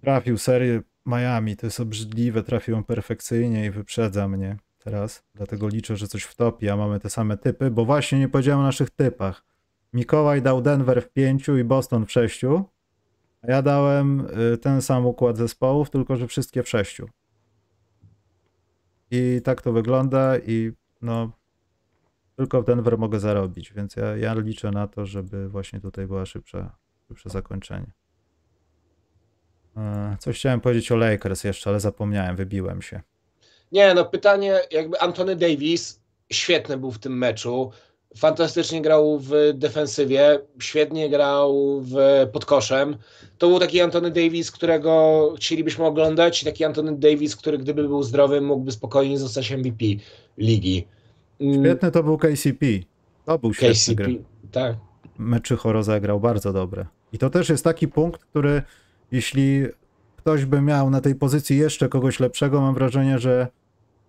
[0.00, 5.24] Trafił serię Miami, to jest obrzydliwe, trafił ją perfekcyjnie i wyprzedza mnie teraz.
[5.34, 8.64] Dlatego liczę, że coś wtopi, a mamy te same typy, bo właśnie nie powiedziałem o
[8.64, 9.44] naszych typach.
[9.92, 12.64] Mikołaj dał Denver w pięciu i Boston w sześciu,
[13.42, 17.08] a ja dałem y, ten sam układ zespołów, tylko że wszystkie w sześciu.
[19.10, 21.30] I tak to wygląda i no
[22.40, 26.26] tylko w Denver mogę zarobić, więc ja, ja liczę na to, żeby właśnie tutaj była
[26.26, 26.76] szybsza,
[27.08, 27.92] szybsze zakończenie.
[29.76, 33.00] E, Coś chciałem powiedzieć o Lakers jeszcze, ale zapomniałem, wybiłem się.
[33.72, 36.00] Nie, no pytanie, jakby Anthony Davis
[36.32, 37.70] świetny był w tym meczu.
[38.16, 41.96] Fantastycznie grał w defensywie, świetnie grał w,
[42.32, 42.96] pod koszem.
[43.38, 48.40] To był taki Anthony Davis, którego chcielibyśmy oglądać, taki Anthony Davis, który gdyby był zdrowy,
[48.40, 49.84] mógłby spokojnie zostać MVP
[50.38, 50.86] ligi.
[51.40, 52.66] Świetny to był KCP.
[53.24, 54.24] To był świetny KCP, gry.
[54.52, 54.76] tak.
[55.18, 56.86] Meczycho rozegrał bardzo dobre.
[57.12, 58.62] I to też jest taki punkt, który
[59.12, 59.66] jeśli
[60.16, 63.48] ktoś by miał na tej pozycji jeszcze kogoś lepszego, mam wrażenie, że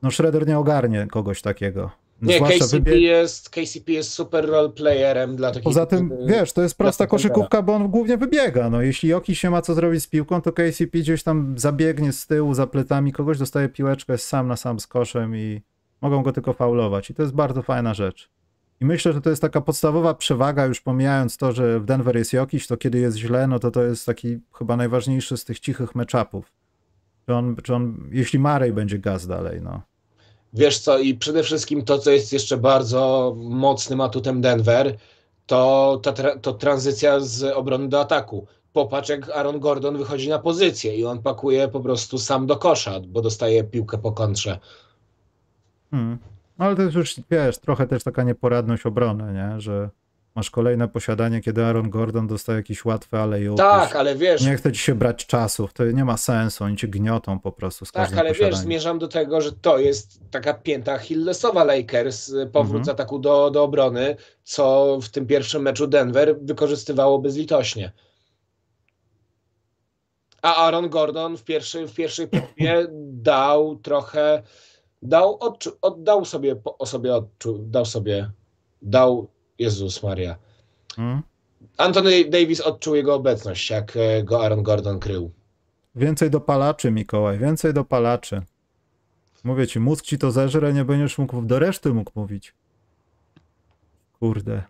[0.01, 1.91] no Shredder nie ogarnie kogoś takiego.
[2.21, 5.63] Nie, Zwłaszcza KCP wybie- jest, KCP jest super role playerem dla takich...
[5.63, 8.69] Poza tym, wiesz, to jest prosta koszykówka, bo on głównie wybiega.
[8.69, 12.27] No, jeśli Joki się ma co zrobić z piłką, to KCP gdzieś tam zabiegnie z
[12.27, 15.61] tyłu, za plecami kogoś, dostaje piłeczkę jest sam na sam z koszem i
[16.01, 17.09] mogą go tylko faulować.
[17.09, 18.29] I to jest bardzo fajna rzecz.
[18.81, 22.33] I myślę, że to jest taka podstawowa przewaga, już pomijając to, że w Denver jest
[22.33, 25.95] Jokiś, to kiedy jest źle, no to to jest taki chyba najważniejszy z tych cichych
[25.95, 26.53] matchupów.
[27.25, 29.81] Czy on, czy on, jeśli Marej będzie gaz dalej, no.
[30.53, 34.97] Wiesz co, i przede wszystkim to, co jest jeszcze bardzo mocnym atutem Denver,
[35.45, 38.47] to ta tra- to tranzycja z obrony do ataku.
[38.73, 42.99] Popatrz, jak Aaron Gordon wychodzi na pozycję i on pakuje po prostu sam do kosza,
[43.07, 44.59] bo dostaje piłkę po kontrze.
[45.91, 46.17] Hmm.
[46.57, 49.61] Ale to jest już, wiesz, trochę też taka nieporadność obrony, nie?
[49.61, 49.89] Że
[50.35, 54.41] Masz kolejne posiadanie, kiedy Aaron Gordon dostaje jakiś łatwy ale Tak, ale wiesz.
[54.45, 57.85] Nie chce ci się brać czasów, to nie ma sensu, oni cię gniotą po prostu
[57.85, 58.51] z Tak, ale posiadaniem.
[58.51, 62.85] wiesz, zmierzam do tego, że to jest taka pięta Hillesowa Lakers, powrót Mhm.
[62.85, 67.91] z ataku do, do obrony, co w tym pierwszym meczu Denver wykorzystywało bezlitośnie.
[70.41, 74.43] A Aaron Gordon w pierwszej, w pierwszej połowie dał trochę,
[75.01, 78.31] dał, odczu, oddał sobie, o sobie odczu, dał sobie,
[78.81, 79.27] dał,
[79.59, 80.35] Jezus Maria.
[80.97, 81.21] Mhm.
[81.77, 85.31] Anthony Davis odczuł jego obecność, jak e, go Aaron Gordon krył.
[85.95, 88.41] Więcej dopalaczy, Mikołaj, więcej dopalaczy.
[89.43, 92.53] Mówię ci, mózg ci to zeżre, nie będziesz mógł do reszty mógł mówić.
[94.19, 94.63] Kurde.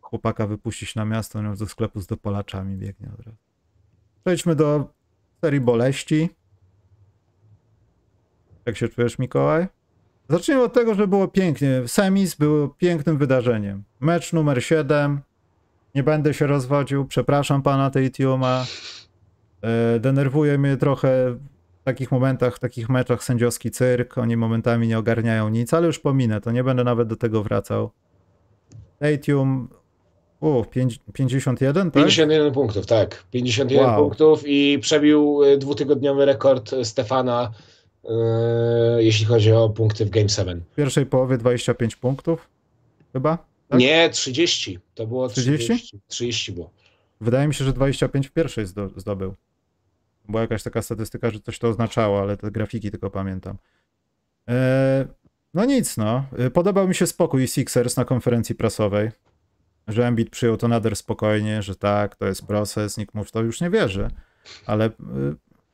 [0.00, 3.36] Chłopaka wypuścić na miasto, on do sklepu z dopalaczami biegnie od razu.
[4.24, 4.88] Przejdźmy do
[5.40, 6.28] serii boleści.
[8.66, 9.66] Jak się czujesz, Mikołaj?
[10.28, 11.82] Zacznijmy od tego, że było pięknie.
[11.86, 13.84] Semis było pięknym wydarzeniem.
[14.00, 15.20] Mecz numer 7.
[15.94, 17.04] Nie będę się rozwodził.
[17.06, 18.64] Przepraszam pana Teitiuma.
[19.62, 21.30] E, Denerwuje mnie trochę
[21.80, 24.18] w takich momentach, w takich meczach sędziowski cyrk.
[24.18, 27.90] Oni momentami nie ogarniają nic, ale już pominę, to nie będę nawet do tego wracał.
[30.40, 32.02] U, pięć- 51, tak?
[32.02, 33.24] 51 punktów, tak.
[33.30, 33.96] 51 Wow.
[34.04, 37.71] punktów i przebił y, dwutygodniowy rekord Stefana, y,
[38.98, 40.62] jeśli chodzi o punkty w Game 7.
[40.72, 42.48] W pierwszej połowie 25 punktów,
[43.12, 43.38] chyba?
[43.68, 43.80] Tak?
[43.80, 44.78] Nie, 30.
[44.94, 45.66] To było 30?
[45.66, 46.00] 30.
[46.08, 46.70] 30 było.
[47.20, 49.34] Wydaje mi się, że 25 w pierwszej zdo- zdobył.
[50.28, 53.56] Była jakaś taka statystyka, że coś to oznaczało, ale te grafiki tylko pamiętam.
[54.48, 55.06] E,
[55.54, 56.24] no nic, no.
[56.38, 59.10] E, Podobał mi się spokój Sixers na konferencji prasowej,
[59.88, 63.42] że Embiid przyjął to nader spokojnie, że tak, to jest proces, nikt mu w to
[63.42, 64.08] już nie wierzy,
[64.66, 64.90] ale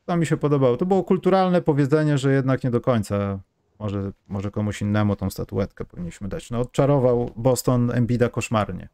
[0.09, 0.77] to mi się podobało.
[0.77, 3.39] To było kulturalne powiedzenie, że jednak nie do końca
[3.79, 6.51] może, może komuś innemu tą statuetkę powinniśmy dać.
[6.51, 8.89] No odczarował Boston Embida koszmarnie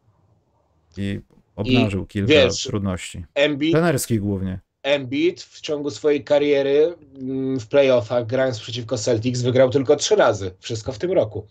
[0.98, 1.20] i
[1.56, 3.26] obnażył kilka wiesz, trudności.
[3.36, 4.60] Embiid, Trenerskich głównie.
[4.84, 10.56] Embiid w ciągu swojej kariery mm, w playoffach, grając przeciwko Celtics, wygrał tylko trzy razy.
[10.60, 11.48] Wszystko w tym roku.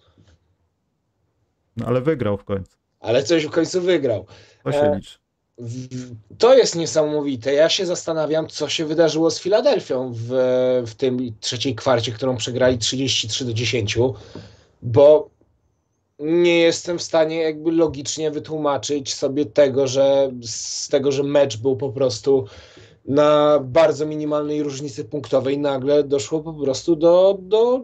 [1.77, 2.77] No ale wygrał w końcu.
[3.01, 4.27] Ale coś w końcu wygrał.
[4.65, 5.19] To się E, liczy.
[6.39, 7.53] To jest niesamowite.
[7.53, 10.29] Ja się zastanawiam, co się wydarzyło z Filadelfią w,
[10.87, 13.99] w tym trzeciej kwarcie, którą przegrali 33 do 10,
[14.83, 15.31] bo
[16.19, 21.77] nie jestem w stanie jakby logicznie wytłumaczyć sobie tego, że z tego, że mecz był
[21.77, 22.45] po prostu
[23.05, 27.83] na bardzo minimalnej różnicy punktowej, nagle doszło po prostu do, do,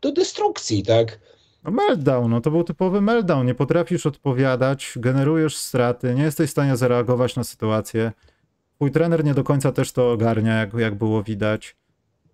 [0.00, 1.18] do destrukcji, tak?
[1.66, 3.46] No meltdown, no to był typowy meltdown.
[3.46, 8.12] Nie potrafisz odpowiadać, generujesz straty, nie jesteś w stanie zareagować na sytuację.
[8.74, 11.76] Twój trener nie do końca też to ogarnia, jak, jak było widać.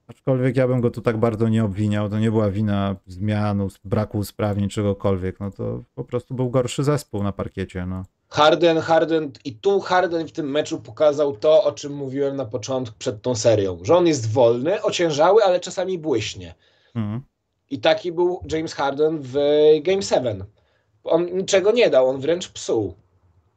[0.07, 2.11] Aczkolwiek ja bym go tu tak bardzo nie obwiniał.
[2.11, 5.41] To nie była wina zmian, braku usprawnień, czegokolwiek.
[5.41, 7.87] No to po prostu był gorszy zespół na parkiecie.
[7.87, 8.03] No.
[8.29, 12.99] Harden, Harden i tu Harden w tym meczu pokazał to, o czym mówiłem na początku
[12.99, 16.55] przed tą serią, że on jest wolny, ociężały, ale czasami błyśnie.
[16.95, 17.23] Mhm.
[17.73, 19.37] I taki był James Harden w
[19.83, 20.45] Game 7.
[21.05, 22.95] On niczego nie dał, on wręcz psuł.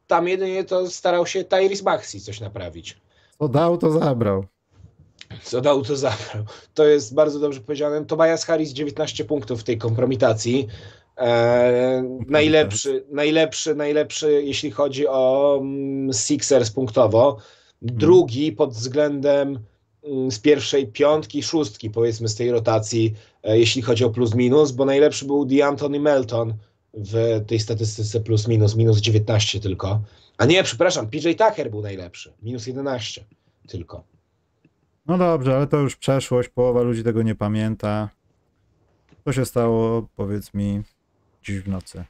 [0.06, 2.96] Tam jedynie to starał się Tyrese Maxey coś naprawić.
[3.38, 4.44] Co dał, to zabrał.
[5.42, 6.44] Co dał, to zabrał.
[6.74, 8.04] To jest bardzo dobrze powiedziane.
[8.04, 10.66] Tobias Harris 19 punktów w tej kompromitacji.
[11.18, 17.36] E, najlepszy, najlepszy, najlepszy, jeśli chodzi o mm, Sixers punktowo.
[17.82, 19.58] Drugi pod względem
[20.04, 23.14] mm, z pierwszej piątki, szóstki, powiedzmy, z tej rotacji,
[23.54, 26.54] jeśli chodzi o plus minus, bo najlepszy był DeAntony Melton
[26.94, 30.00] w tej statystyce plus minus, minus 19 tylko.
[30.38, 33.24] A nie, przepraszam, PJ Tucker był najlepszy, minus 11
[33.68, 34.04] tylko.
[35.06, 38.08] No dobrze, ale to już przeszłość, połowa ludzi tego nie pamięta.
[39.24, 40.82] Co się stało, powiedz mi,
[41.42, 42.04] dziś w nocy?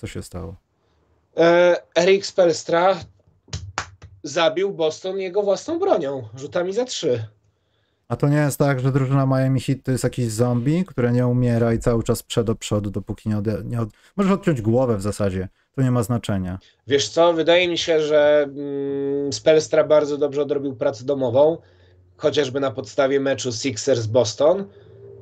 [0.00, 0.54] Co się stało?
[1.36, 3.00] E, Erik Spelstra
[4.22, 7.26] zabił Boston jego własną bronią, rzutami za trzy.
[8.14, 11.26] A to nie jest tak, że drużyna Miami Heat to jest jakiś zombie, które nie
[11.26, 13.64] umiera i cały czas prze do przodu, dopóki nie, od...
[13.64, 13.88] nie od...
[14.16, 16.58] Możesz odciąć głowę w zasadzie, to nie ma znaczenia.
[16.86, 21.58] Wiesz co, wydaje mi się, że mm, Spelstra bardzo dobrze odrobił pracę domową,
[22.16, 24.64] chociażby na podstawie meczu Sixers-Boston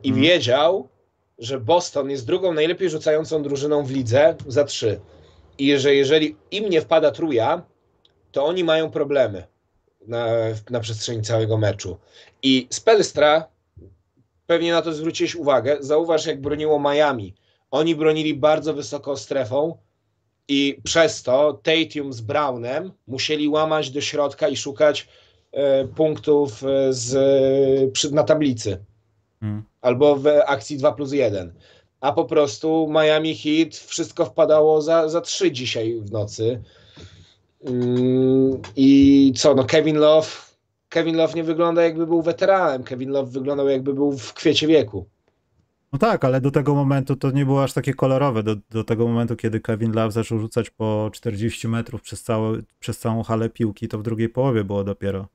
[0.03, 0.23] i Mhm.
[0.23, 0.89] wiedział,
[1.39, 5.01] że Boston jest drugą najlepiej rzucającą drużyną w lidze za trzy.
[5.59, 7.63] I że jeżeli im nie wpada truja,
[8.33, 9.52] to oni mają problemy
[10.07, 10.27] na,
[10.71, 11.97] na przestrzeni całego meczu.
[12.43, 13.49] I Spelstra,
[14.47, 17.35] pewnie na to zwróciłeś uwagę, zauważ jak broniło Miami.
[17.71, 19.77] Oni bronili bardzo wysoko strefą
[20.49, 25.09] i przez to Tatum z Brownem musieli łamać do środka i szukać
[25.53, 28.85] e, punktów e, z, przy, na tablicy
[29.43, 29.63] Hmm.
[29.81, 31.53] albo w akcji 2 plus 1.
[32.01, 36.63] a po prostu Miami Heat wszystko wpadało za, za trzy dzisiaj w nocy.
[37.65, 40.29] Mm, I co, no Kevin Love,
[40.89, 45.07] Kevin Love nie wygląda jakby był weteranem, Kevin Love wyglądał jakby był w kwiecie wieku.
[45.93, 48.43] No tak, ale do tego momentu to nie było aż takie kolorowe.
[48.43, 52.99] Do, do tego momentu, kiedy Kevin Love zaczął rzucać po 40 metrów przez, całe, przez
[52.99, 55.29] całą halę piłki, to w drugiej połowie było dopiero.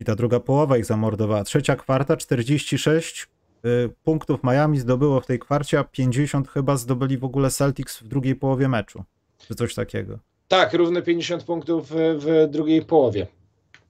[0.00, 1.44] I ta druga połowa ich zamordowała.
[1.44, 3.28] Trzecia kwarta, 46
[3.64, 8.08] y, punktów Miami zdobyło w tej kwarcie, a 50 chyba zdobyli w ogóle Celtics w
[8.08, 9.04] drugiej połowie meczu.
[9.38, 10.18] Czy coś takiego.
[10.48, 13.26] Tak, równe 50 punktów w, drugiej połowie.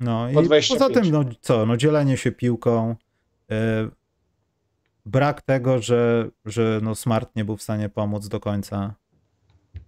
[0.01, 0.81] No i Po 25.
[0.81, 2.97] poza tym, no co, no dzielenie się piłką,
[3.53, 3.55] y,
[5.07, 8.95] brak tego, że, że no Smart nie był w stanie pomóc do końca.
[9.77, 9.81] Y,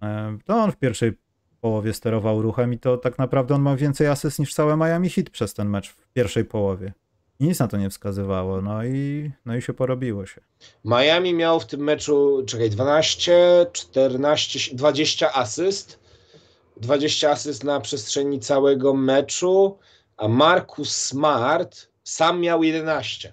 [0.45, 1.13] to on w pierwszej
[1.61, 5.31] połowie sterował ruchem i to tak naprawdę on ma więcej asyst niż całe Miami Heat
[5.31, 6.93] przez ten mecz w pierwszej połowie.
[7.41, 10.41] I nic na to nie wskazywało, no i, no i się porobiło się.
[10.85, 16.06] Miami miał w tym meczu, czekaj, 12, 14, 20 asyst.
[16.77, 19.79] 20 asyst na przestrzeni całego meczu,
[20.17, 23.33] a Marcus Smart sam miał 11.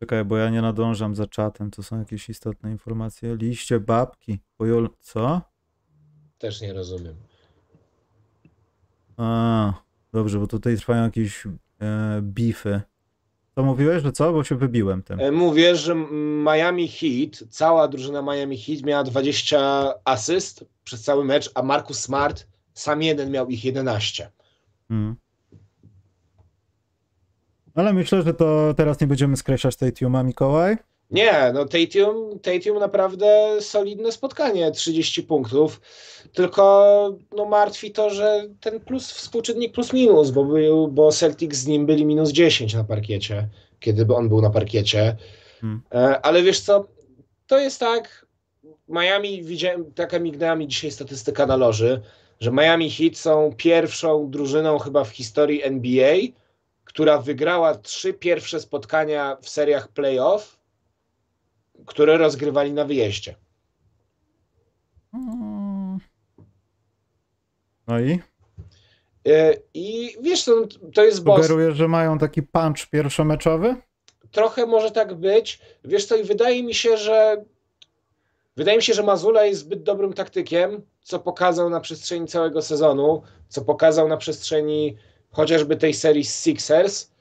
[0.00, 3.36] Czekaj, bo ja nie nadążam za czatem, to są jakieś istotne informacje.
[3.36, 4.90] Liście babki, pojul...
[5.00, 5.40] co?
[6.38, 7.16] Też nie rozumiem.
[9.16, 9.72] A,
[10.12, 12.80] dobrze, bo tutaj trwają jakieś e, bify.
[13.54, 14.32] To mówiłeś, że co?
[14.32, 15.20] Bo się wybiłem tym.
[15.20, 15.94] E, Mówię, że
[16.44, 22.46] Miami Heat, cała drużyna Miami Heat miała 20 asyst przez cały mecz, a Marcus Smart
[22.74, 24.30] sam jeden miał ich 11.
[24.90, 25.16] Mm.
[27.74, 30.76] Ale myślę, że to teraz nie będziemy skreślać tej Tiuma Mikołaj.
[31.12, 35.80] Nie, no Tatum, Tatum naprawdę solidne spotkanie, 30 punktów.
[36.32, 41.66] Tylko no, martwi to, że ten plus, współczynnik plus minus, bo, był, bo Celtics z
[41.66, 43.48] nim byli minus 10 na parkiecie,
[43.80, 45.16] kiedy on był na parkiecie.
[45.60, 45.82] Hmm.
[45.94, 46.86] E, Ale wiesz co,
[47.46, 48.26] to jest tak,
[48.88, 52.02] Miami, widziałem, taka mignęła mi dzisiaj statystyka na loży,
[52.40, 56.16] że Miami Heat są pierwszą drużyną chyba w historii NBA,
[56.84, 60.61] która wygrała trzy pierwsze spotkania w seriach playoff,
[61.86, 63.34] które rozgrywali na wyjeździe.
[65.14, 65.98] Mm.
[67.88, 68.20] No i?
[69.28, 71.42] E, I wiesz, to, to jest boss.
[71.42, 73.76] Sugerujesz, że mają taki punch pierwszomeczowy?
[74.30, 75.60] Trochę może tak być.
[75.84, 77.44] Wiesz co, i wydaje mi się, że
[78.56, 83.22] wydaje mi się, że Mazula jest zbyt dobrym taktykiem, co pokazał na przestrzeni całego sezonu,
[83.48, 84.96] co pokazał na przestrzeni
[85.30, 87.11] chociażby tej serii z Sixers,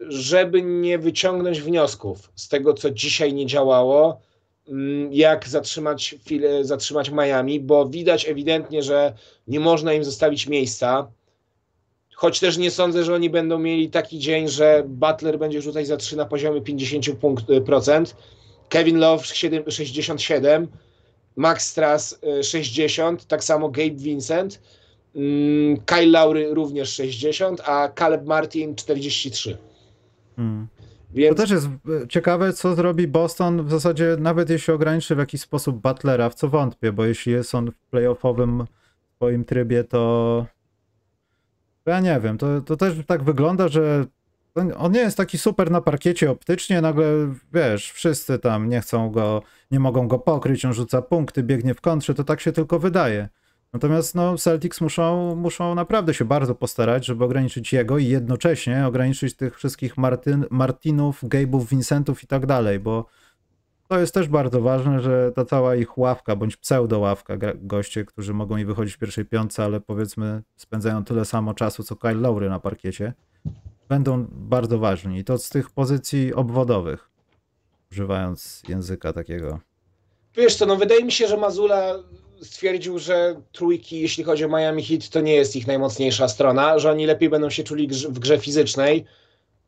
[0.00, 4.20] żeby nie wyciągnąć wniosków z tego, co dzisiaj nie działało,
[4.68, 6.14] mm, jak zatrzymać,
[6.62, 9.14] zatrzymać Miami, bo widać ewidentnie, że
[9.48, 11.08] nie można im zostawić miejsca.
[12.14, 15.96] Choć też nie sądzę, że oni będą mieli taki dzień, że Butler będzie rzucać za
[15.96, 18.14] 3 na poziomie 50%.
[18.68, 20.68] Kevin Love 7, 67,
[21.36, 24.60] Max Strass y, 60, tak samo Gabe Vincent,
[25.86, 29.56] Kyle Lowry również 60, a Caleb Martin 43.
[30.36, 30.68] Hmm.
[31.14, 35.18] To Więc też jest e, ciekawe, co zrobi Boston w zasadzie, nawet jeśli ograniczy w
[35.18, 38.64] jakiś sposób Butlera, w co wątpię, bo jeśli jest on w playoffowym
[39.16, 40.46] swoim trybie, to
[41.84, 44.04] to ja nie wiem, to, to też tak wygląda, że
[44.76, 47.06] on nie jest taki super na parkiecie optycznie, nagle
[47.52, 51.80] wiesz, wszyscy tam nie chcą go, nie mogą go pokryć, on rzuca punkty, biegnie w
[51.80, 53.28] kontrze, to tak się tylko wydaje.
[53.74, 59.36] Natomiast no, Celtics muszą, muszą naprawdę się bardzo postarać, żeby ograniczyć jego i jednocześnie ograniczyć
[59.36, 63.06] tych wszystkich Martyn, Martinów, Gabe'ów, Vincentów i tak dalej, bo
[63.88, 68.56] to jest też bardzo ważne, że ta cała ich ławka, bądź pseudo-ławka, goście, którzy mogą
[68.56, 72.60] i wychodzić w pierwszej piątce, ale powiedzmy spędzają tyle samo czasu, co Kyle Lowry na
[72.60, 73.12] parkiecie,
[73.88, 75.18] będą bardzo ważni.
[75.18, 77.10] I to z tych pozycji obwodowych,
[77.92, 79.60] używając języka takiego.
[80.36, 81.94] wiesz co, no wydaje mi się, że Mazula
[82.42, 86.90] stwierdził, że trójki, jeśli chodzi o Miami Heat, to nie jest ich najmocniejsza strona, że
[86.90, 89.04] oni lepiej będą się czuli w grze fizycznej,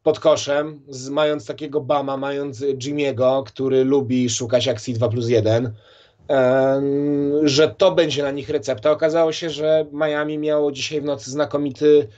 [0.02, 5.72] pod koszem, z, mając takiego Bama, mając Jimmy'ego, który lubi szukać akcji 2 plus 1,
[6.28, 8.90] em, że to będzie na nich recepta.
[8.90, 12.08] Okazało się, że Miami miało dzisiaj w nocy znakomity,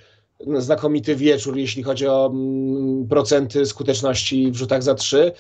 [0.59, 5.33] znakomity wieczór, jeśli chodzi o mm, procenty skuteczności w rzutach za 3.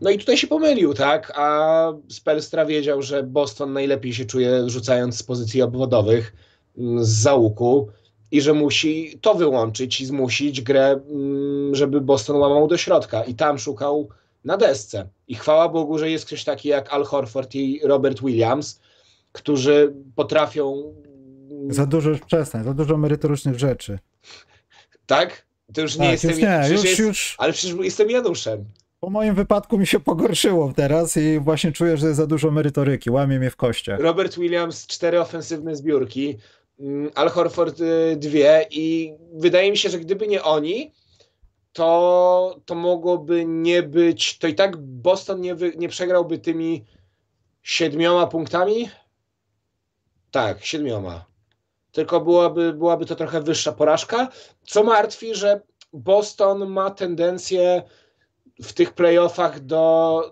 [0.00, 1.32] No i tutaj się pomylił, tak?
[1.36, 6.32] A Spelstra wiedział, że Boston najlepiej się czuje rzucając z pozycji obwodowych,
[6.78, 7.88] mm, z załuku
[8.30, 13.24] i że musi to wyłączyć i zmusić grę, mm, żeby Boston łamał do środka.
[13.24, 14.08] I tam szukał
[14.44, 15.08] na desce.
[15.28, 18.80] I chwała Bogu, że jest ktoś taki jak Al Horford i Robert Williams,
[19.32, 20.94] którzy potrafią.
[21.68, 23.98] Za dużo przestań, za dużo merytorycznych rzeczy.
[25.06, 25.46] Tak?
[25.74, 28.64] To już nie Tak, jestem już nie, już, jest, już Ale przecież jestem Januszem.
[29.04, 33.10] Po moim wypadku mi się pogorszyło teraz i właśnie czuję, że jest za dużo merytoryki,
[33.10, 34.00] łamie mnie w kościach.
[34.00, 36.38] Robert Williams, cztery ofensywne zbiórki,
[36.80, 40.92] mm, Al Horford y, dwie i wydaje mi się, że gdyby nie oni,
[41.72, 46.84] to, to mogłoby nie być, to i tak Boston nie, wy, nie przegrałby tymi
[47.62, 48.88] siedmioma punktami.
[50.30, 51.24] Tak, siedmioma.
[51.92, 54.28] Tylko byłaby, byłaby to trochę wyższa porażka,
[54.62, 55.60] co martwi, że
[55.92, 57.82] Boston ma tendencję
[58.62, 60.22] w tych playoffach do,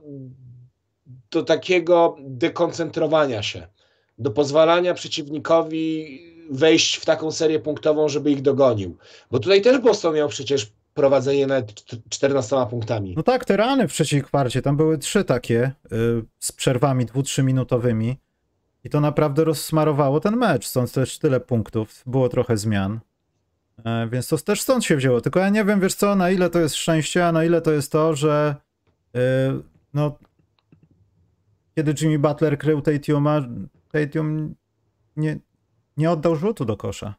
[1.31, 3.67] do takiego dekoncentrowania się,
[4.19, 6.21] do pozwalania przeciwnikowi
[6.51, 8.97] wejść w taką serię punktową, żeby ich dogonił.
[9.31, 13.15] Bo tutaj też Boston miał przecież prowadzenie nawet 14 punktami.
[13.17, 17.23] No tak, te rany w trzeciej kwarcie, tam były trzy takie y, z przerwami dwu,
[17.23, 18.17] trzy minutowymi
[18.85, 23.01] i to naprawdę rozsmarowało ten mecz, stąd też tyle punktów, było trochę zmian.
[23.85, 26.51] E, więc to też stąd się wzięło, tylko ja nie wiem, wiesz co, na ile
[26.51, 28.57] to jest szczęście, a na ile to jest to, że
[29.17, 29.21] y,
[29.95, 30.19] no
[31.75, 33.41] kiedy Jimmy Butler krył Tatuma,
[33.93, 34.55] Tatum
[35.17, 35.39] nie,
[35.97, 37.15] nie oddał rzutu do kosza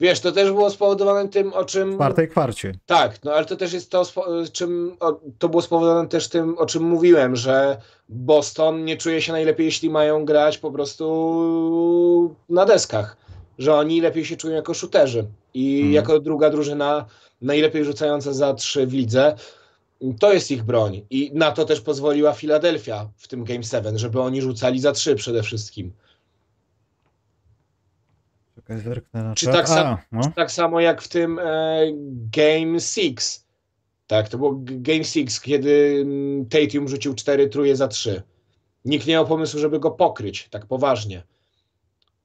[0.00, 1.92] Wiesz, to też było spowodowane tym, o czym.
[1.92, 2.72] w czwartej kwarcie.
[2.86, 4.04] Tak, no ale to też jest to,
[4.52, 7.76] czym o, to było spowodowane też tym, o czym mówiłem, że
[8.08, 13.16] Boston nie czuje się najlepiej, jeśli mają grać po prostu na deskach.
[13.58, 15.26] Że oni lepiej się czują jako shooterzy.
[15.54, 15.92] I Mhm.
[15.92, 17.06] jako druga drużyna
[17.42, 19.34] najlepiej rzucająca za trzy w lidze.
[20.20, 21.02] To jest ich broń.
[21.10, 25.14] I na to też pozwoliła Filadelfia w tym Game 7, żeby oni rzucali za trzy
[25.14, 25.92] przede wszystkim.
[29.34, 30.32] Czy tak sam- A, no.
[30.36, 31.80] Tak samo jak w tym e,
[32.32, 33.16] Game 6.
[34.06, 38.22] Tak, to było Game 6, kiedy mm, Tatum rzucił 4 truje za 3.
[38.84, 41.22] Nikt nie miał pomysłu, żeby go pokryć tak poważnie.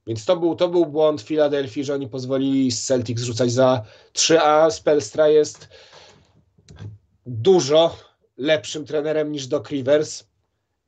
[0.10, 4.72] Więc to był, to był błąd Filadelfii, że oni pozwolili Celtics rzucać za 3, a
[4.72, 5.70] Spelstra jest
[7.26, 7.96] dużo
[8.38, 10.24] lepszym trenerem niż Doc Rivers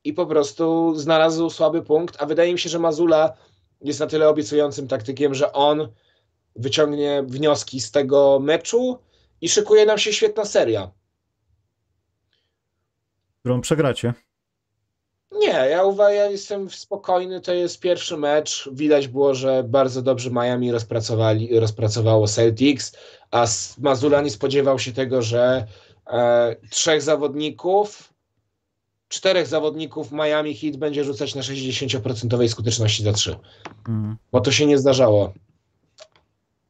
[0.04, 3.36] i po prostu znalazł słaby punkt, a wydaje mi się, że Mazula
[3.80, 5.88] jest na tyle obiecującym taktykiem, że on
[6.56, 8.98] wyciągnie wnioski z tego meczu
[9.40, 10.90] i szykuje nam się świetna seria.
[13.40, 14.14] Którą przegracie.
[15.40, 18.68] Nie, ja uważam, ja jestem spokojny, to jest pierwszy mecz.
[18.72, 22.92] Widać było, że bardzo dobrze Miami rozpracowali, rozpracowało Celtics,
[23.30, 23.46] a
[23.78, 25.66] Mazula nie spodziewał się tego, że
[26.06, 28.12] e, trzech zawodników,
[29.08, 33.36] czterech zawodników Miami Heat będzie rzucać na 60% skuteczności za trzy,
[33.88, 34.16] Mm.
[34.32, 35.32] bo to się nie zdarzało.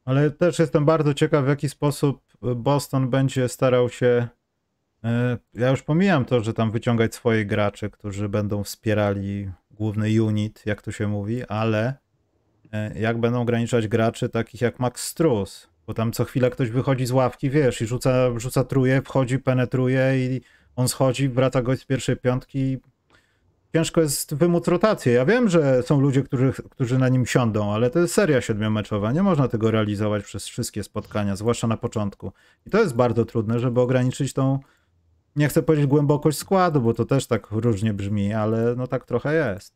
[0.04, 4.28] Ale też jestem bardzo ciekaw, w jaki sposób Boston będzie starał się.
[5.04, 10.62] E, Ja już pomijam to, że tam wyciągać swoich graczy, którzy będą wspierali główny unit,
[10.66, 11.94] jak to się mówi, ale
[12.72, 17.06] e, jak będą ograniczać graczy takich jak Max Struz, bo tam co chwilę ktoś wychodzi
[17.06, 20.40] z ławki, wiesz, i rzuca, rzuca truje, wchodzi, penetruje i
[20.76, 22.78] on schodzi, wraca gość z pierwszej piątki.
[23.72, 25.12] Ciężko jest wymóc rotację.
[25.12, 29.12] Ja wiem, że są ludzie, którzy, którzy na nim siądą, ale to jest seria siedmiomeczowa.
[29.12, 32.32] Nie można tego realizować przez wszystkie spotkania, zwłaszcza na początku.
[32.66, 34.58] I to jest bardzo trudne, żeby ograniczyć tą,
[35.36, 39.34] nie chcę powiedzieć głębokość składu, bo to też tak różnie brzmi, ale no tak trochę
[39.34, 39.74] jest.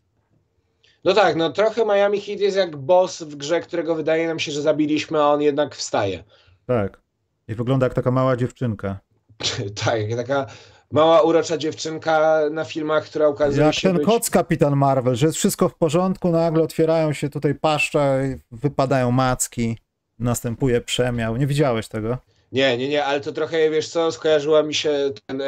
[1.05, 4.53] No tak, no trochę Miami Heat jest jak boss w grze, którego wydaje nam się,
[4.53, 6.25] że zabiliśmy, a on jednak wstaje.
[6.67, 7.01] Tak.
[7.49, 8.99] I wygląda jak taka mała dziewczynka.
[9.85, 10.47] tak, jak taka
[10.91, 14.07] mała urocza dziewczynka na filmach, która okazuje Jak się ten być...
[14.07, 18.15] koc Kapitan Marvel, że jest wszystko w porządku, nagle otwierają się tutaj paszcza
[18.51, 19.79] wypadają macki,
[20.19, 21.37] następuje przemiał.
[21.37, 22.19] Nie widziałeś tego?
[22.53, 25.45] Nie, nie, nie, ale to trochę, wiesz co, skojarzyła mi się ten y,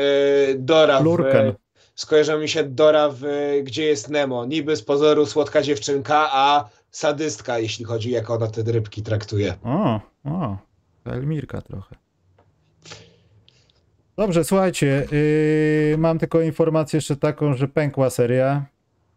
[0.59, 1.05] Dora w...
[1.05, 1.53] Lurken.
[1.95, 3.23] Skojarzyła mi się Dora w
[3.63, 4.45] Gdzie jest Nemo.
[4.45, 9.55] Niby z pozoru słodka dziewczynka, a sadystka, jeśli chodzi jak ona te rybki traktuje.
[9.65, 10.57] O, o,
[11.05, 11.97] Elmirka trochę.
[14.17, 15.07] Dobrze, słuchajcie,
[15.91, 18.67] yy, mam tylko informację jeszcze taką, że pękła seria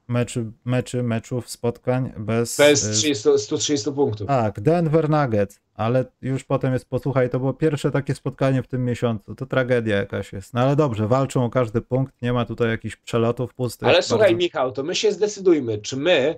[0.07, 2.57] meczy, meczy, meczów, spotkań bez...
[2.57, 4.27] Bez yy, 30, 130 punktów.
[4.27, 8.85] Tak, Denver Nuggets, ale już potem jest, posłuchaj, to było pierwsze takie spotkanie w tym
[8.85, 10.53] miesiącu, to tragedia jakaś jest.
[10.53, 13.87] No ale dobrze, walczą o każdy punkt, nie ma tutaj jakichś przelotów pustych.
[13.87, 16.35] Ale słuchaj, bardzo- Michał, to my się zdecydujmy, czy my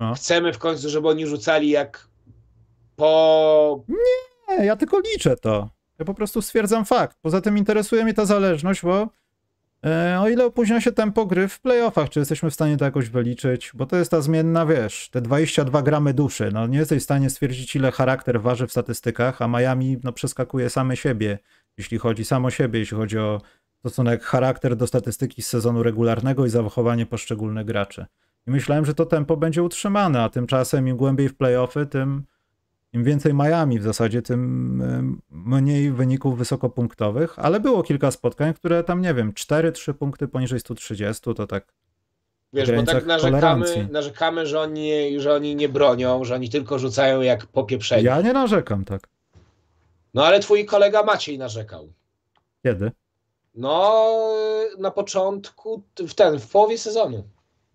[0.00, 0.14] No.
[0.14, 2.08] chcemy w końcu, żeby oni rzucali jak
[2.96, 3.84] po
[4.58, 5.68] Nie, ja tylko liczę to.
[5.98, 7.16] Ja po prostu stwierdzam fakt.
[7.22, 9.08] Poza tym interesuje mnie ta zależność, bo
[10.20, 13.70] o ile opóźnia się tempo gry w playoffach, czy jesteśmy w stanie to jakoś wyliczyć,
[13.74, 16.50] bo to jest ta zmienna, wiesz, te 22 gramy duszy.
[16.52, 20.70] No nie jesteś w stanie stwierdzić, ile charakter waży w statystykach, a Miami no, przeskakuje
[20.70, 21.38] same siebie,
[21.78, 23.40] jeśli chodzi samo siebie, jeśli chodzi o
[23.78, 28.06] stosunek charakter do statystyki z sezonu regularnego i zachowanie poszczególnych graczy.
[28.46, 32.24] I myślałem, że to tempo będzie utrzymane, a tymczasem im głębiej w playoffy, tym
[32.92, 39.00] Im więcej Miami w zasadzie, tym mniej wyników wysokopunktowych, ale było kilka spotkań, które tam,
[39.00, 41.72] nie wiem, 4-3 punkty poniżej 130, to tak
[42.52, 47.20] Wiesz, bo tak narzekamy, narzekamy że, oni, że oni nie bronią, że oni tylko rzucają
[47.20, 48.04] jak popieprzeni.
[48.04, 49.08] Ja nie narzekam, tak.
[50.14, 51.92] No ale twój kolega Maciej narzekał.
[52.62, 52.92] Kiedy?
[53.54, 54.04] No,
[54.78, 57.24] na początku, w ten, w połowie sezonu.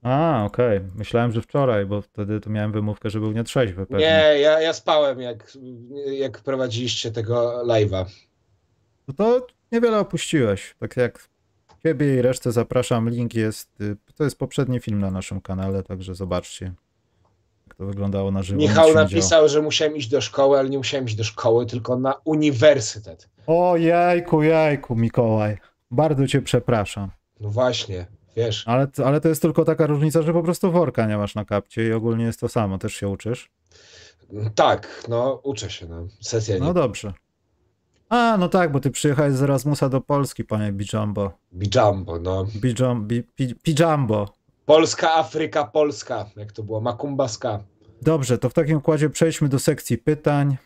[0.03, 0.77] A, okej.
[0.77, 0.89] Okay.
[0.95, 3.85] Myślałem, że wczoraj, bo wtedy to miałem wymówkę, że był nietrzeźwy.
[3.85, 4.05] Pewnie.
[4.05, 5.57] Nie, ja, ja spałem, jak,
[6.05, 8.05] jak prowadziliście tego live'a.
[9.07, 10.75] No to niewiele opuściłeś.
[10.79, 11.29] Tak jak
[11.83, 13.09] ciebie i resztę zapraszam.
[13.09, 13.81] Link jest.
[13.81, 16.73] Y, to jest poprzedni film na naszym kanale, także zobaczcie.
[17.67, 18.61] Jak to wyglądało na żywo.
[18.61, 22.13] Michał napisał, że musiałem iść do szkoły, ale nie musiałem iść do szkoły, tylko na
[22.25, 23.29] uniwersytet.
[23.47, 25.57] O jajku, jajku, Mikołaj.
[25.91, 27.11] Bardzo cię przepraszam.
[27.39, 28.05] No właśnie.
[28.37, 28.67] Wiesz.
[28.67, 31.87] Ale, ale to jest tylko taka różnica, że po prostu worka nie masz na kapcie
[31.87, 32.77] i ogólnie jest to samo.
[32.77, 33.49] Też się uczysz?
[34.55, 35.87] Tak, no uczę się.
[35.87, 36.07] No.
[36.21, 37.13] Sesja No dobrze.
[38.09, 41.31] A, no tak, bo ty przyjechałeś z Erasmusa do Polski, panie Bijambo.
[41.53, 42.45] Bijambo, no.
[42.55, 43.23] Bijam, bi,
[43.65, 44.33] Bijambo.
[44.65, 47.63] Polska, Afryka, Polska, jak to było, Makumbaska.
[48.01, 50.57] Dobrze, to w takim układzie przejdźmy do sekcji pytań,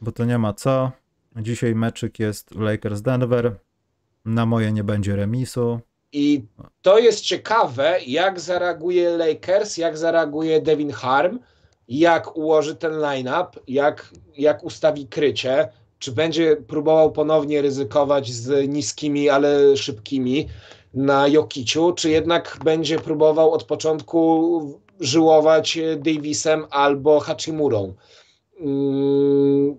[0.00, 0.92] bo to nie ma co.
[1.36, 3.56] Dzisiaj meczyk jest Lakers Denver.
[4.24, 5.80] Na moje nie będzie remisu.
[6.12, 6.44] I
[6.82, 11.38] to jest ciekawe, jak zareaguje Lakers, jak zareaguje Devin Harm,
[11.88, 19.28] jak ułoży ten line-up, jak, jak ustawi krycie, czy będzie próbował ponownie ryzykować z niskimi,
[19.28, 20.48] ale szybkimi
[20.94, 27.94] na Jokiciu, czy jednak będzie próbował od początku żyłować Davisem albo Hachimurą.
[28.60, 29.78] Mm,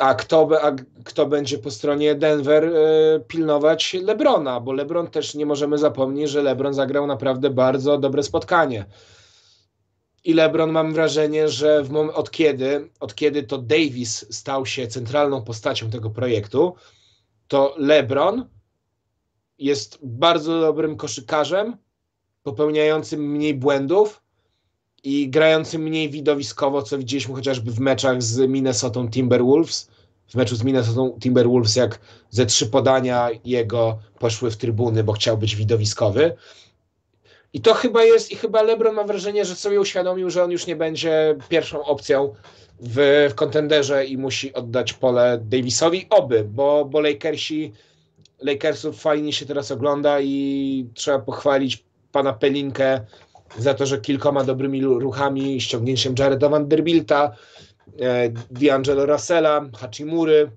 [0.00, 0.72] a kto, a
[1.04, 6.42] kto będzie po stronie Denver e, pilnować Lebrona, bo Lebron też nie możemy zapomnieć, że
[6.42, 8.86] Lebron zagrał naprawdę bardzo dobre spotkanie.
[10.26, 14.88] I LeBron mam wrażenie, że w mom- od, kiedy, od kiedy to Davis stał się
[14.88, 16.74] centralną postacią tego projektu,
[17.48, 18.48] to LeBron
[19.58, 21.76] jest bardzo dobrym koszykarzem,
[22.42, 24.22] popełniającym mniej błędów
[25.04, 29.90] i grającym mniej widowiskowo, co widzieliśmy chociażby w meczach z Minnesota Timberwolves.
[30.28, 35.38] W meczu z Minnesota Timberwolves, jak ze trzy podania jego poszły w trybuny, bo chciał
[35.38, 36.36] być widowiskowy.
[37.52, 40.66] I to chyba jest, i chyba LeBron ma wrażenie, że sobie uświadomił, że on już
[40.66, 42.34] nie będzie pierwszą opcją
[42.80, 46.06] w, w kontenderze i musi oddać pole Davisowi.
[46.10, 47.72] Oby, bo, bo Lakersi,
[48.42, 53.00] Lakersów fajnie się teraz ogląda i trzeba pochwalić pana Pelinkę
[53.58, 57.36] za to, że kilkoma dobrymi ruchami, ściągnięciem Jareda Vanderbilta,
[58.00, 60.50] e, D'Angelo Russella, Hachimury,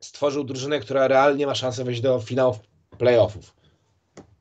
[0.00, 2.56] stworzył drużynę, która realnie ma szansę wejść do finałów
[2.98, 3.56] playoffów.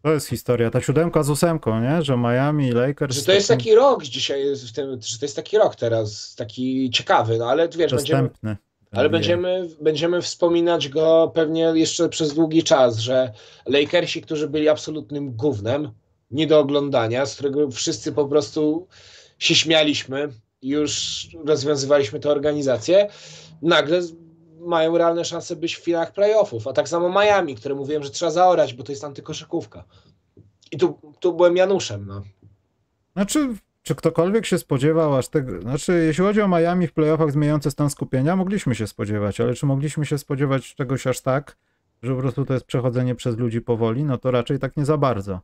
[0.02, 2.02] To jest historia, ta siódemka z ósemką, nie?
[2.02, 3.16] Że Miami Lakers...
[3.16, 6.90] Że to jest taki rok dzisiaj, w tym, że to jest taki rok teraz, taki
[6.90, 8.30] ciekawy, no ale wiesz, Dostępny.
[8.42, 8.58] będziemy,
[8.92, 13.32] ale będziemy, będziemy wspominać go pewnie jeszcze przez długi czas, że
[13.66, 15.92] Lakersi, którzy byli absolutnym gównem,
[16.32, 18.88] nie do oglądania, z którego wszyscy po prostu
[19.40, 20.30] się śmialiśmy
[20.62, 23.08] już rozwiązywaliśmy tę organizację,
[23.62, 24.02] nagle
[24.60, 26.68] mają realne szanse być w finałach playoffów.
[26.68, 29.86] A tak samo Miami, które mówiłem, że trzeba zaorać, bo to jest antykoszykówka.
[30.72, 32.06] I tu, tu byłem Januszem.
[32.08, 32.22] No.
[33.14, 35.62] Znaczy, czy ktokolwiek się spodziewał aż tego.
[35.62, 39.66] Znaczy, jeśli chodzi o Miami w playoffach zmieniające stan skupienia, mogliśmy się spodziewać, ale czy
[39.66, 41.58] mogliśmy się spodziewać czegoś aż tak,
[42.04, 44.04] że po prostu to jest przechodzenie przez ludzi powoli?
[44.04, 45.40] No to raczej tak nie za bardzo.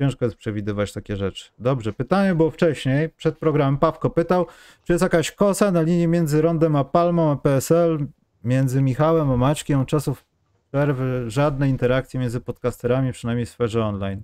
[0.00, 1.50] Ciężko jest przewidywać takie rzeczy.
[1.58, 4.46] Dobrze, pytanie było wcześniej, przed programem Pawko pytał,
[4.84, 8.06] czy jest jakaś kosa na linii między Rondem a Palmą a PSL?
[8.44, 10.24] między Michałem a Maćkiem czasów
[10.68, 14.22] przerwy żadnej interakcji między podcasterami, przynajmniej w sferze online.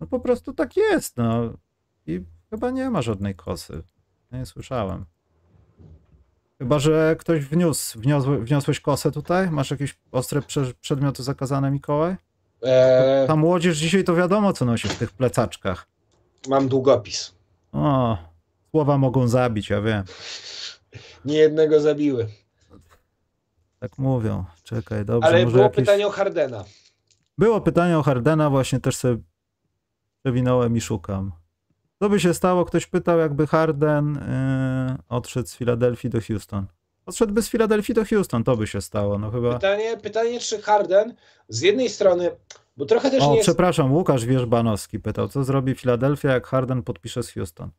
[0.00, 1.52] No po prostu tak jest, no.
[2.06, 2.20] I
[2.50, 3.82] chyba nie ma żadnej kosy.
[4.32, 5.04] Nie słyszałem.
[6.58, 9.50] Chyba, że ktoś wniósł, wniosł, wniosłeś kosę tutaj?
[9.50, 10.42] Masz jakieś ostre
[10.80, 12.16] przedmioty zakazane, Mikołaj?
[12.62, 13.26] Eee...
[13.26, 15.86] Ta młodzież dzisiaj to wiadomo, co nosi w tych plecaczkach.
[16.48, 17.34] Mam długopis.
[17.72, 18.18] O,
[18.70, 20.04] słowa mogą zabić, ja wiem.
[21.24, 22.28] Nie jednego zabiły.
[23.78, 24.44] Tak mówią.
[24.62, 25.28] Czekaj, dobrze.
[25.28, 25.76] Ale było jakieś...
[25.76, 26.64] pytanie o Hardena.
[27.38, 29.16] Było pytanie o Hardena, właśnie też sobie
[30.22, 31.32] przewinąłem i szukam.
[31.98, 32.64] Co by się stało?
[32.64, 34.14] Ktoś pytał, jakby Harden
[34.88, 36.66] yy, odszedł z Filadelfii do Houston.
[37.10, 39.18] Odszedłby z Filadelfii do Houston, to by się stało.
[39.18, 39.54] No chyba...
[39.54, 41.14] pytanie, pytanie, czy Harden
[41.48, 42.30] z jednej strony,
[42.76, 43.46] bo trochę też o, nie jest...
[43.46, 47.70] przepraszam, Łukasz Wierzbanowski pytał, co zrobi Filadelfia, jak Harden podpisze z Houston?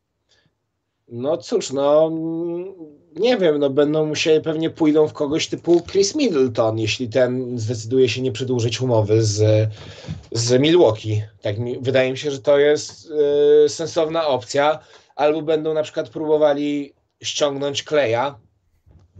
[1.08, 2.10] No cóż, no
[3.16, 8.08] nie wiem, no będą musieli, pewnie pójdą w kogoś typu Chris Middleton, jeśli ten zdecyduje
[8.08, 9.68] się nie przedłużyć umowy z,
[10.32, 11.22] z Milwaukee.
[11.42, 13.10] Tak mi, wydaje mi się, że to jest
[13.64, 14.78] y, sensowna opcja.
[15.16, 18.38] Albo będą na przykład próbowali ściągnąć Kleja,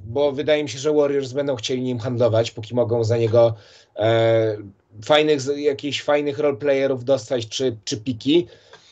[0.04, 3.54] bo wydaje mi się, że Warriors będą chcieli nim handlować, póki mogą za niego
[3.96, 4.56] e,
[5.04, 8.46] fajnych, jakichś fajnych roleplayerów dostać, czy, czy piki.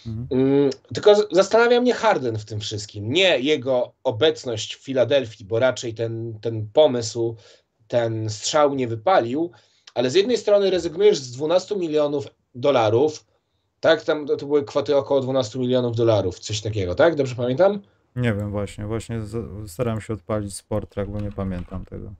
[0.06, 0.26] Mhm.
[0.30, 3.12] Mm, tylko zastanawia mnie Harden w tym wszystkim.
[3.12, 7.36] Nie jego obecność w Filadelfii, bo raczej ten, ten pomysł,
[7.88, 9.50] ten strzał nie wypalił,
[9.94, 13.24] ale z jednej strony rezygnujesz z 12 milionów dolarów,
[13.80, 14.02] tak?
[14.02, 17.14] Tam to były kwoty około 12 milionów dolarów, coś takiego, tak?
[17.14, 17.82] Dobrze pamiętam?
[18.16, 19.20] Nie wiem właśnie, właśnie
[19.66, 22.12] staram się odpalić Sportrak, bo nie pamiętam tego.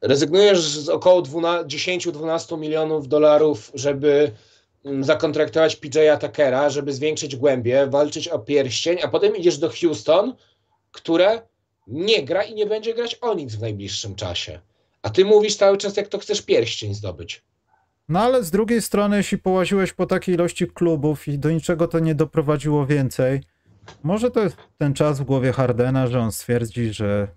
[0.00, 4.32] Rezygnujesz z około 10-12 milionów dolarów, żeby
[4.84, 10.34] mm, zakontraktować PJ'a Tuckera, żeby zwiększyć głębię, walczyć o pierścień, a potem idziesz do Houston,
[10.92, 11.42] które
[11.86, 14.60] nie gra i nie będzie grać o nic w najbliższym czasie.
[15.02, 17.42] A ty mówisz cały czas, jak to chcesz pierścień zdobyć.
[18.08, 21.98] No ale z drugiej strony, jeśli połaziłeś po takiej ilości klubów i do niczego to
[21.98, 23.40] nie doprowadziło więcej,
[24.02, 27.28] może to jest ten czas w głowie Hardena, że on stwierdzi, że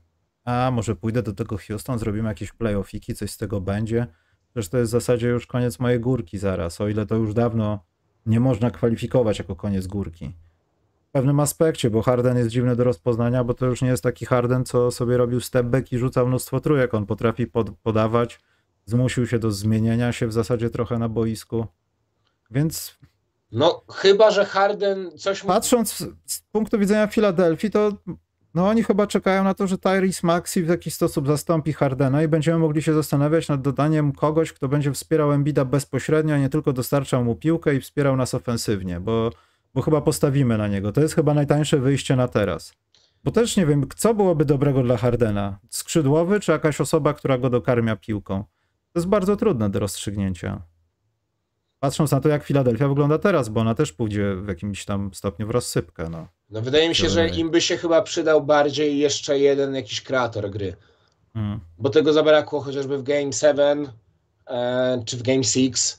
[0.46, 4.08] a może pójdę do tego Houston, zrobimy jakieś playoffiki, coś z tego będzie.
[4.52, 7.80] Przecież to jest w zasadzie już koniec mojej górki zaraz, o ile to już dawno
[8.26, 10.34] nie można kwalifikować jako koniec górki.
[11.10, 14.26] W pewnym aspekcie, bo Harden jest dziwny do rozpoznania, bo to już nie jest taki
[14.26, 16.94] Harden, co sobie robił step back i rzucał mnóstwo trójek.
[16.94, 18.40] On potrafi pod, podawać,
[18.86, 21.66] zmusił się do zmienienia się w zasadzie trochę na boisku.
[22.52, 22.98] Więc
[23.52, 25.44] no, chyba, że Harden coś.
[25.44, 27.92] Patrząc z punktu widzenia Filadelfii, to
[28.56, 32.28] no oni chyba czekają na to, że Tyrese Maxi w jakiś sposób zastąpi Hardena i
[32.28, 36.74] będziemy mogli się zastanawiać nad dodaniem kogoś, kto będzie wspierał Embida bezpośrednio, a nie tylko
[36.74, 39.32] dostarczał mu piłkę i wspierał nas ofensywnie, bo,
[39.74, 40.92] bo chyba postawimy na niego.
[40.92, 42.74] To jest chyba najtańsze wyjście na teraz.
[43.24, 45.60] Bo też nie wiem, co byłoby dobrego dla Hardena?
[45.70, 48.44] Skrzydłowy czy jakaś osoba, która go dokarmia piłką?
[48.92, 50.62] To jest bardzo trudne do rozstrzygnięcia.
[51.86, 55.48] Patrząc na to, jak Filadelfia wygląda teraz, bo ona też pójdzie w jakimś tam stopniu
[55.48, 56.10] w rozsypkę.
[56.10, 60.02] No, no wydaje mi się, że im by się chyba przydał bardziej jeszcze jeden jakiś
[60.02, 60.76] kreator gry.
[61.34, 61.60] Hmm.
[61.78, 63.90] Bo tego zabrakło chociażby w Game 7
[64.48, 65.98] e, czy w Game 6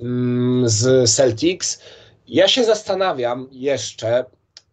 [0.00, 1.82] mm, z Celtics.
[2.26, 4.24] Ja się zastanawiam jeszcze,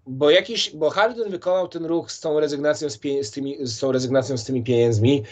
[0.08, 3.92] bo jakiś, bo Harden wykonał ten ruch z tą rezygnacją z, z, tymi, z tą
[3.92, 5.24] rezygnacją z tymi pieniędzmi.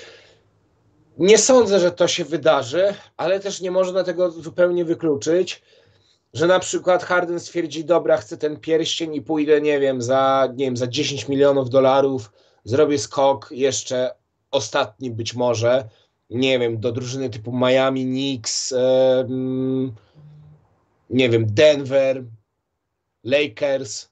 [1.18, 5.62] Nie sądzę, że to się wydarzy, ale też nie można tego zupełnie wykluczyć,
[6.34, 10.66] że na przykład Harden stwierdzi, dobra, chcę ten pierścień i pójdę, nie wiem, za, nie
[10.66, 12.32] wiem, za 10 milionów dolarów,
[12.64, 14.12] zrobię skok jeszcze
[14.52, 15.90] ostatni być może,
[16.30, 18.78] nie wiem, do drużyny typu Miami, Knicks, yy,
[21.10, 22.24] nie wiem, Denver,
[23.24, 24.10] Lakers.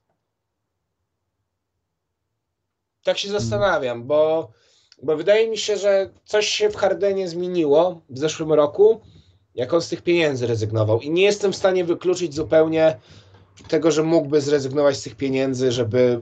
[3.03, 4.51] Tak się zastanawiam, bo
[5.03, 9.01] bo wydaje mi się, że coś się w Hardenie zmieniło w zeszłym roku,
[9.55, 11.01] jak on z tych pieniędzy rezygnował.
[11.01, 12.97] I nie jestem w stanie wykluczyć zupełnie
[13.67, 16.21] tego, że mógłby zrezygnować z tych pieniędzy, żeby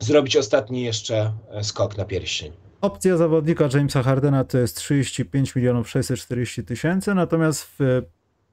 [0.00, 2.52] zrobić ostatni jeszcze e, skok na pierścień.
[2.80, 8.02] Opcja zawodnika Jamesa Hardena to jest 35 milionów 640 tysięcy, natomiast w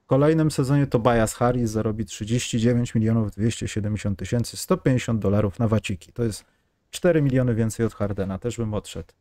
[0.06, 6.14] kolejnym sezonie Tobias Harris zarobi 39 milionów 270 tysięcy 150 dolarów na waciki.
[6.14, 6.46] To jest
[6.90, 9.14] 4 miliony więcej od Hardena, też bym odszedł.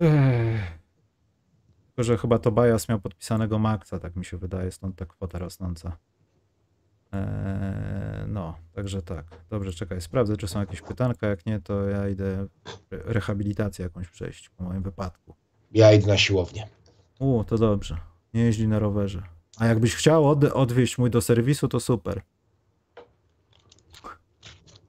[0.00, 0.78] Ech.
[1.86, 5.96] Tylko, że chyba Tobias miał podpisanego Maxa, tak mi się wydaje, stąd ta kwota rosnąca.
[7.12, 9.24] Eee, no, także tak.
[9.50, 11.26] Dobrze, czekaj, sprawdzę, czy są jakieś pytanka.
[11.26, 12.46] Jak nie, to ja idę
[12.90, 15.34] rehabilitację jakąś przejść po moim wypadku.
[15.72, 16.68] Ja idę na siłownię.
[17.18, 17.96] U, to dobrze.
[18.34, 19.22] Nie jeździ na rowerze.
[19.58, 22.22] A jakbyś chciał od odwieźć mój do serwisu, to super.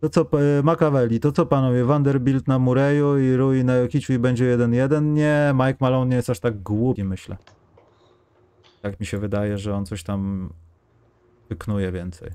[0.02, 0.26] To co,
[0.64, 5.04] Machiavelli, to co panowie, Vanderbilt na Mureju i Rui na Jokiciu i będzie 1-1?
[5.04, 7.38] Nie, Mike Malone nie jest aż tak głupi, myślę.
[8.82, 10.50] Tak mi się wydaje, że on coś tam
[11.50, 12.30] wyknuje więcej.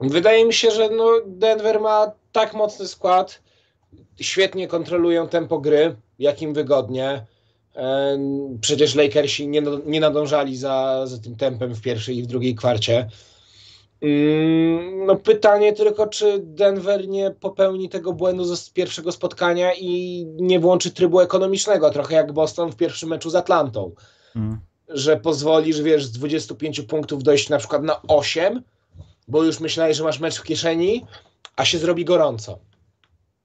[0.00, 3.42] Wydaje mi się, że no Denver ma tak mocny skład,
[4.20, 7.26] świetnie kontrolują tempo gry, jak im wygodnie.
[8.60, 13.08] Przecież Lakersi nie, nie nadążali za, za tym tempem w pierwszej i w drugiej kwarcie.
[14.04, 20.60] Mm, no pytanie tylko, czy Denver nie popełni tego błędu z pierwszego spotkania i nie
[20.60, 23.92] włączy trybu ekonomicznego, trochę jak Boston w pierwszym meczu z Atlantą.
[24.36, 24.58] Mm.
[24.88, 28.62] Że pozwolisz, wiesz, z 25 punktów dojść na przykład na 8,
[29.28, 31.06] bo już myślałeś, że masz mecz w kieszeni,
[31.56, 32.58] a się zrobi gorąco.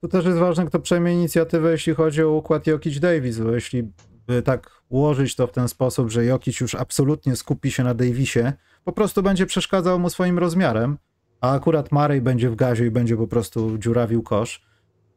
[0.01, 3.84] To też jest ważne, kto przejmie inicjatywę, jeśli chodzi o układ Jokic Davis, bo jeśli
[4.28, 8.53] by tak ułożyć to w ten sposób, że Jokic już absolutnie skupi się na Davisie,
[8.90, 10.98] po prostu będzie przeszkadzał mu swoim rozmiarem,
[11.42, 14.62] a akurat Marej będzie w gazie i będzie po prostu dziurawił kosz,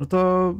[0.00, 0.54] no to,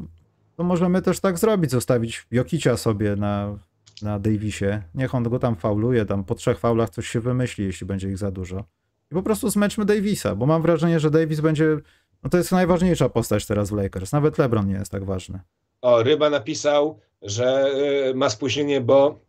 [0.57, 3.59] to możemy też tak zrobić, zostawić Jokicia sobie na,
[4.03, 4.83] na Davisie.
[4.95, 8.19] Niech on go tam fauluje, tam po trzech faulach coś się wymyśli, jeśli będzie ich
[8.19, 8.65] za dużo.
[9.11, 11.77] I po prostu zmęczmy Davisa, bo mam wrażenie, że Davis będzie
[12.23, 14.13] No to jest najważniejsza postać teraz w Lakers.
[14.13, 15.41] Nawet LeBron nie jest tak ważny.
[15.83, 17.73] O, Ryba napisał, że
[18.11, 19.21] y, ma spóźnienie, bo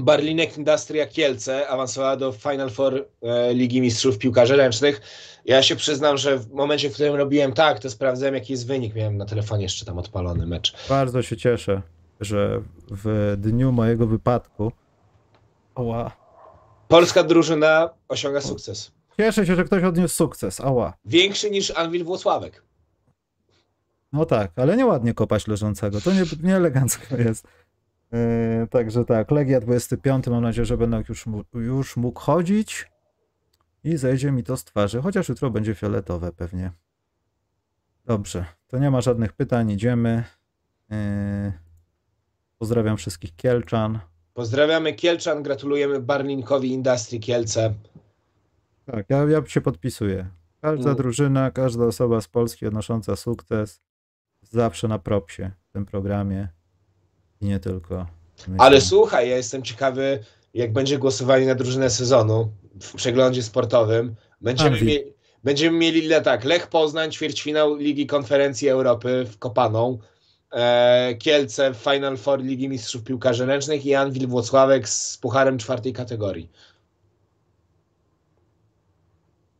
[0.00, 5.00] Barlinek Industria Kielce awansowała do Final Four e, Ligi Mistrzów Piłkarzy Ręcznych.
[5.44, 8.94] Ja się przyznam, że w momencie, w którym robiłem tak, to sprawdzałem jaki jest wynik.
[8.94, 10.74] Miałem na telefonie jeszcze tam odpalony mecz.
[10.88, 11.82] Bardzo się cieszę,
[12.20, 14.72] że w dniu mojego wypadku.
[15.74, 16.16] Oła.
[16.88, 18.92] Polska drużyna osiąga sukces.
[19.16, 20.60] Cieszę się, że ktoś odniósł sukces.
[20.60, 20.92] Ała.
[21.04, 22.62] Większy niż Anwil Włocławek.
[24.12, 26.00] No tak, ale nieładnie kopać leżącego.
[26.00, 27.46] To nie, nie elegancko jest.
[28.12, 30.26] Yy, także tak, Legia 25.
[30.26, 32.90] Mam nadzieję, że będę już, już mógł chodzić
[33.84, 35.02] i zejdzie mi to z twarzy.
[35.02, 36.70] Chociaż jutro będzie fioletowe pewnie.
[38.06, 39.70] Dobrze, to nie ma żadnych pytań.
[39.70, 40.24] Idziemy.
[40.90, 40.96] Yy,
[42.58, 43.98] pozdrawiam wszystkich Kielczan.
[44.34, 47.74] Pozdrawiamy Kielczan, gratulujemy Barlinkowi Industrii Kielce.
[48.86, 50.28] Tak, ja, ja się podpisuję.
[50.60, 50.96] Każda Mm.
[50.96, 53.80] drużyna, każda osoba z Polski odnosząca sukces
[54.42, 56.48] zawsze na propsie w tym programie
[57.40, 58.06] nie tylko.
[58.58, 60.24] Ale Myślę- słuchaj, ja jestem ciekawy,
[60.54, 64.14] jak będzie głosowanie na drużynę sezonu w przeglądzie sportowym.
[64.40, 65.04] Będziemy, mie-
[65.44, 69.98] będziemy mieli tak, Lech Poznań, ćwierćfinał Ligi Konferencji Europy w Kopaną,
[70.52, 75.92] e, Kielce w Final Four Ligi Mistrzów Piłkarzy Ręcznych i Anwil Włocławek z pucharem czwartej
[75.92, 76.50] kategorii.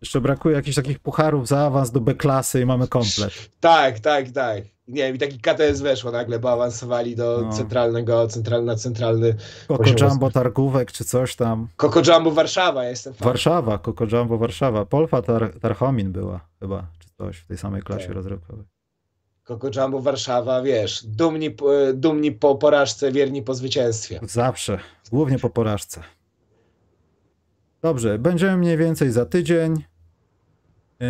[0.01, 3.33] Jeszcze brakuje jakichś takich pucharów za awans do B-klasy i mamy komplet.
[3.61, 4.65] Tak, tak, tak.
[4.91, 7.53] Nie wiem, i taki KTS weszło nagle, bo awansowali do No.
[7.53, 9.35] centralnego, central, na centralny
[9.69, 11.69] Koko Poziom Jumbo Targówek czy coś tam.
[11.77, 13.29] Coco Jumbo Warszawa, ja jestem fan.
[13.29, 14.87] Warszawa, Koko Jumbo Warszawa.
[14.87, 18.15] Polfa Tar Tarchomin była chyba, czy coś w tej samej klasie Tak.
[18.15, 18.65] rozrywkowej.
[19.45, 24.21] Coco Jumbo Warszawa, wiesz, dumni, po- dumni po porażce, wierni po zwycięstwie.
[24.23, 24.79] Zawsze,
[25.13, 26.03] głównie po porażce.
[27.83, 29.85] Dobrze, będziemy mniej więcej za tydzień.
[31.01, 31.07] Yy,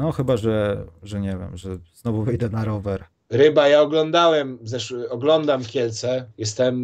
[0.00, 3.04] no chyba, że, że nie wiem, że znowu wyjdę na rower.
[3.30, 6.76] Ryba, ja oglądałem, zeszły, oglądam Kielce, jestem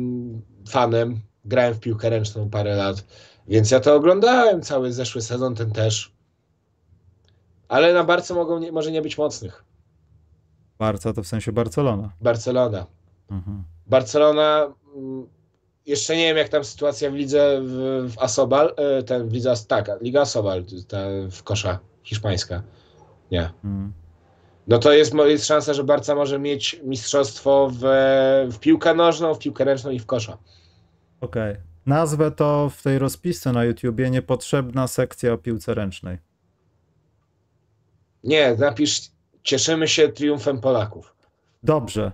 [0.69, 3.05] fanem, grałem w piłkę ręczną parę lat,
[3.49, 6.13] więc ja to oglądałem cały zeszły sezon, ten też.
[7.69, 9.65] Ale na Barce mogą nie, może nie być mocnych.
[10.79, 12.13] Barca to w sensie Barcelona.
[12.21, 12.87] Barcelona.
[13.31, 13.65] Mhm.
[13.87, 15.27] Barcelona, mm,
[15.87, 17.73] jeszcze nie wiem jak tam sytuacja w lidze w,
[18.15, 20.99] w Asobal, e, ten w lidze, tak, Liga Asobal, ta
[21.31, 22.63] w kosza hiszpańska.
[23.31, 23.51] Nie.
[23.65, 23.93] Mhm.
[24.67, 27.81] No to jest, jest szansa, że Barca może mieć mistrzostwo w,
[28.53, 30.39] w piłkę nożną, w piłkę ręczną i w kosza.
[31.21, 31.57] Okej.
[31.87, 36.19] Nazwę to w tej rozpisce na YouTubie niepotrzebna sekcja o piłce ręcznej.
[38.25, 39.01] Nie, napisz,
[39.43, 41.15] cieszymy się triumfem Polaków.
[41.63, 42.13] Dobrze.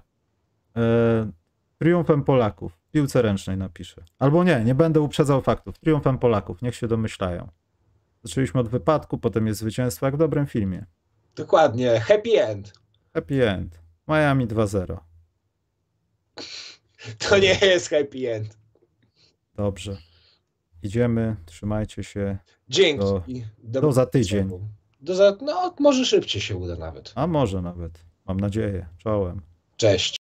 [0.76, 1.30] E,
[1.78, 2.72] triumfem Polaków.
[2.72, 4.04] W piłce ręcznej napiszę.
[4.18, 5.78] Albo nie, nie będę uprzedzał faktów.
[5.78, 6.62] Triumfem Polaków.
[6.62, 7.48] Niech się domyślają.
[8.22, 10.86] Zaczęliśmy od wypadku, potem jest zwycięstwo, jak w dobrym filmie.
[11.36, 12.72] Dokładnie, happy end.
[13.14, 13.80] Happy end.
[14.08, 14.98] Miami 2-0.
[17.28, 18.58] To nie jest happy end.
[19.54, 19.96] Dobrze.
[20.82, 22.38] Idziemy, trzymajcie się.
[22.68, 23.04] Dzięki.
[23.04, 23.22] Do-
[23.58, 24.50] Do, do za tydzień.
[25.00, 27.12] Do za, no, może szybciej się uda nawet.
[27.14, 28.04] A może nawet.
[28.26, 28.88] Mam nadzieję.
[28.98, 29.42] Czołem.
[29.76, 30.17] Cześć.